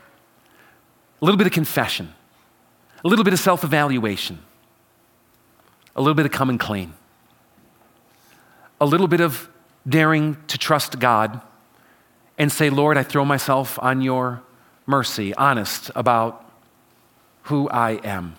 a 1.22 1.26
little 1.26 1.38
bit 1.38 1.48
of 1.48 1.54
confession, 1.54 2.14
a 3.06 3.08
little 3.08 3.24
bit 3.24 3.34
of 3.34 3.40
self 3.40 3.64
evaluation, 3.64 4.40
a 5.96 6.02
little 6.02 6.14
bit 6.14 6.26
of 6.26 6.34
coming 6.34 6.58
clean, 6.58 6.94
a 8.82 8.86
little 8.86 9.08
bit 9.08 9.22
of 9.22 9.48
daring 9.88 10.36
to 10.48 10.58
trust 10.58 11.00
God 11.00 11.40
and 12.38 12.52
say, 12.52 12.70
Lord, 12.70 12.98
I 12.98 13.04
throw 13.04 13.24
myself 13.24 13.80
on 13.82 14.02
your 14.02 14.44
mercy, 14.88 15.36
honest 15.36 15.92
about 15.96 16.44
who 17.44 17.70
I 17.70 17.92
am. 18.04 18.36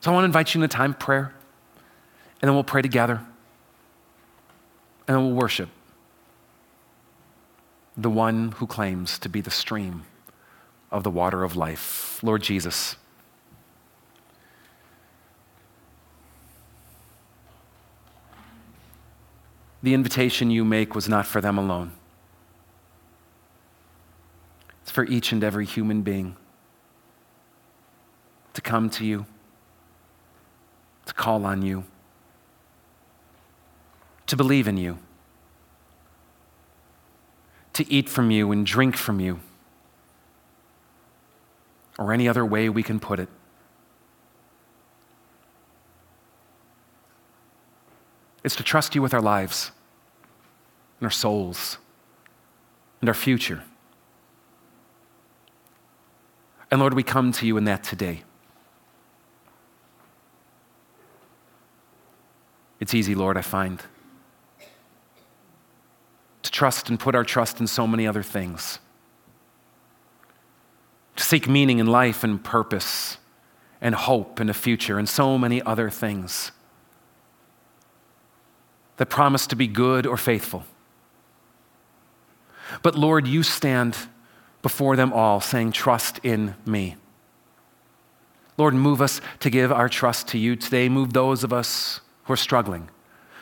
So 0.00 0.10
I 0.10 0.14
want 0.14 0.24
to 0.24 0.26
invite 0.26 0.54
you 0.54 0.60
in 0.60 0.64
a 0.64 0.68
time 0.68 0.92
of 0.92 0.98
prayer, 0.98 1.34
and 2.40 2.48
then 2.48 2.54
we'll 2.54 2.64
pray 2.64 2.80
together, 2.80 3.20
and 5.06 5.16
then 5.16 5.26
we'll 5.26 5.36
worship 5.36 5.68
the 7.96 8.08
one 8.10 8.52
who 8.52 8.66
claims 8.66 9.18
to 9.18 9.28
be 9.28 9.40
the 9.40 9.50
stream 9.50 10.04
of 10.90 11.04
the 11.04 11.10
water 11.10 11.44
of 11.44 11.56
life. 11.56 12.18
Lord 12.22 12.42
Jesus. 12.42 12.96
The 19.82 19.94
invitation 19.94 20.50
you 20.50 20.64
make 20.64 20.94
was 20.94 21.08
not 21.08 21.26
for 21.26 21.40
them 21.40 21.58
alone. 21.58 21.92
For 24.92 25.06
each 25.06 25.32
and 25.32 25.42
every 25.42 25.64
human 25.64 26.02
being 26.02 26.36
to 28.52 28.60
come 28.60 28.90
to 28.90 29.06
you, 29.06 29.24
to 31.06 31.14
call 31.14 31.46
on 31.46 31.62
you, 31.62 31.84
to 34.26 34.36
believe 34.36 34.68
in 34.68 34.76
you, 34.76 34.98
to 37.72 37.90
eat 37.90 38.10
from 38.10 38.30
you 38.30 38.52
and 38.52 38.66
drink 38.66 38.98
from 38.98 39.18
you 39.18 39.40
or 41.98 42.12
any 42.12 42.28
other 42.28 42.44
way 42.44 42.68
we 42.68 42.82
can 42.82 43.00
put 43.00 43.18
it. 43.18 43.30
It's 48.44 48.56
to 48.56 48.62
trust 48.62 48.94
you 48.94 49.00
with 49.00 49.14
our 49.14 49.22
lives 49.22 49.70
and 51.00 51.06
our 51.06 51.10
souls 51.10 51.78
and 53.00 53.08
our 53.08 53.14
future. 53.14 53.62
And 56.72 56.80
Lord, 56.80 56.94
we 56.94 57.02
come 57.02 57.32
to 57.32 57.46
you 57.46 57.58
in 57.58 57.64
that 57.64 57.84
today. 57.84 58.22
It's 62.80 62.94
easy, 62.94 63.14
Lord, 63.14 63.36
I 63.36 63.42
find, 63.42 63.82
to 66.42 66.50
trust 66.50 66.88
and 66.88 66.98
put 66.98 67.14
our 67.14 67.24
trust 67.24 67.60
in 67.60 67.66
so 67.66 67.86
many 67.86 68.06
other 68.06 68.22
things 68.22 68.78
to 71.14 71.22
seek 71.22 71.46
meaning 71.46 71.78
in 71.78 71.86
life 71.86 72.24
and 72.24 72.42
purpose 72.42 73.18
and 73.82 73.94
hope 73.94 74.40
and 74.40 74.48
a 74.48 74.54
future 74.54 74.98
and 74.98 75.06
so 75.06 75.36
many 75.36 75.60
other 75.60 75.90
things 75.90 76.52
that 78.96 79.10
promise 79.10 79.46
to 79.48 79.56
be 79.56 79.66
good 79.66 80.06
or 80.06 80.16
faithful. 80.16 80.64
But 82.82 82.94
Lord, 82.96 83.26
you 83.26 83.42
stand 83.42 83.94
before 84.62 84.96
them 84.96 85.12
all 85.12 85.40
saying, 85.40 85.72
Trust 85.72 86.20
in 86.22 86.54
me. 86.64 86.96
Lord, 88.56 88.74
move 88.74 89.02
us 89.02 89.20
to 89.40 89.50
give 89.50 89.72
our 89.72 89.88
trust 89.88 90.28
to 90.28 90.38
you 90.38 90.56
today. 90.56 90.88
Move 90.88 91.12
those 91.12 91.42
of 91.42 91.52
us 91.52 92.00
who 92.24 92.32
are 92.32 92.36
struggling 92.36 92.88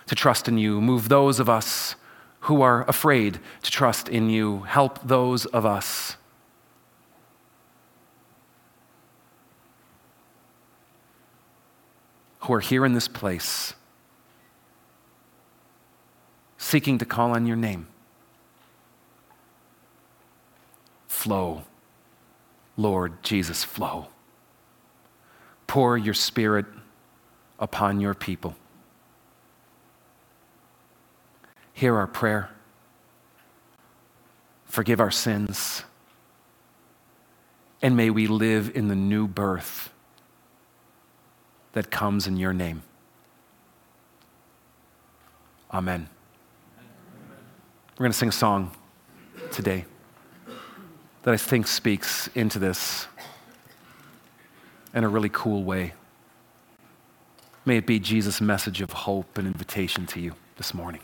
to 0.06 0.14
trust 0.14 0.48
in 0.48 0.58
you. 0.58 0.80
Move 0.80 1.08
those 1.08 1.38
of 1.38 1.48
us 1.48 1.94
who 2.40 2.62
are 2.62 2.88
afraid 2.88 3.38
to 3.62 3.70
trust 3.70 4.08
in 4.08 4.30
you. 4.30 4.60
Help 4.60 4.98
those 5.06 5.46
of 5.46 5.66
us 5.66 6.16
who 12.40 12.52
are 12.52 12.60
here 12.60 12.86
in 12.86 12.94
this 12.94 13.08
place 13.08 13.74
seeking 16.56 16.98
to 16.98 17.04
call 17.04 17.32
on 17.32 17.46
your 17.46 17.56
name. 17.56 17.86
Flow, 21.20 21.64
Lord 22.78 23.22
Jesus, 23.22 23.62
flow. 23.62 24.06
Pour 25.66 25.98
your 25.98 26.14
spirit 26.14 26.64
upon 27.58 28.00
your 28.00 28.14
people. 28.14 28.56
Hear 31.74 31.94
our 31.94 32.06
prayer. 32.06 32.48
Forgive 34.64 34.98
our 34.98 35.10
sins. 35.10 35.84
And 37.82 37.98
may 37.98 38.08
we 38.08 38.26
live 38.26 38.74
in 38.74 38.88
the 38.88 38.96
new 38.96 39.28
birth 39.28 39.90
that 41.72 41.90
comes 41.90 42.26
in 42.26 42.38
your 42.38 42.54
name. 42.54 42.82
Amen. 45.70 46.08
We're 47.98 48.04
going 48.04 48.12
to 48.12 48.16
sing 48.16 48.30
a 48.30 48.32
song 48.32 48.70
today 49.52 49.84
that 51.22 51.34
I 51.34 51.36
think 51.36 51.66
speaks 51.66 52.28
into 52.34 52.58
this 52.58 53.06
in 54.94 55.04
a 55.04 55.08
really 55.08 55.28
cool 55.30 55.62
way. 55.62 55.92
May 57.64 57.76
it 57.76 57.86
be 57.86 57.98
Jesus' 57.98 58.40
message 58.40 58.80
of 58.80 58.90
hope 58.90 59.36
and 59.38 59.46
invitation 59.46 60.06
to 60.06 60.20
you 60.20 60.34
this 60.56 60.72
morning. 60.72 61.02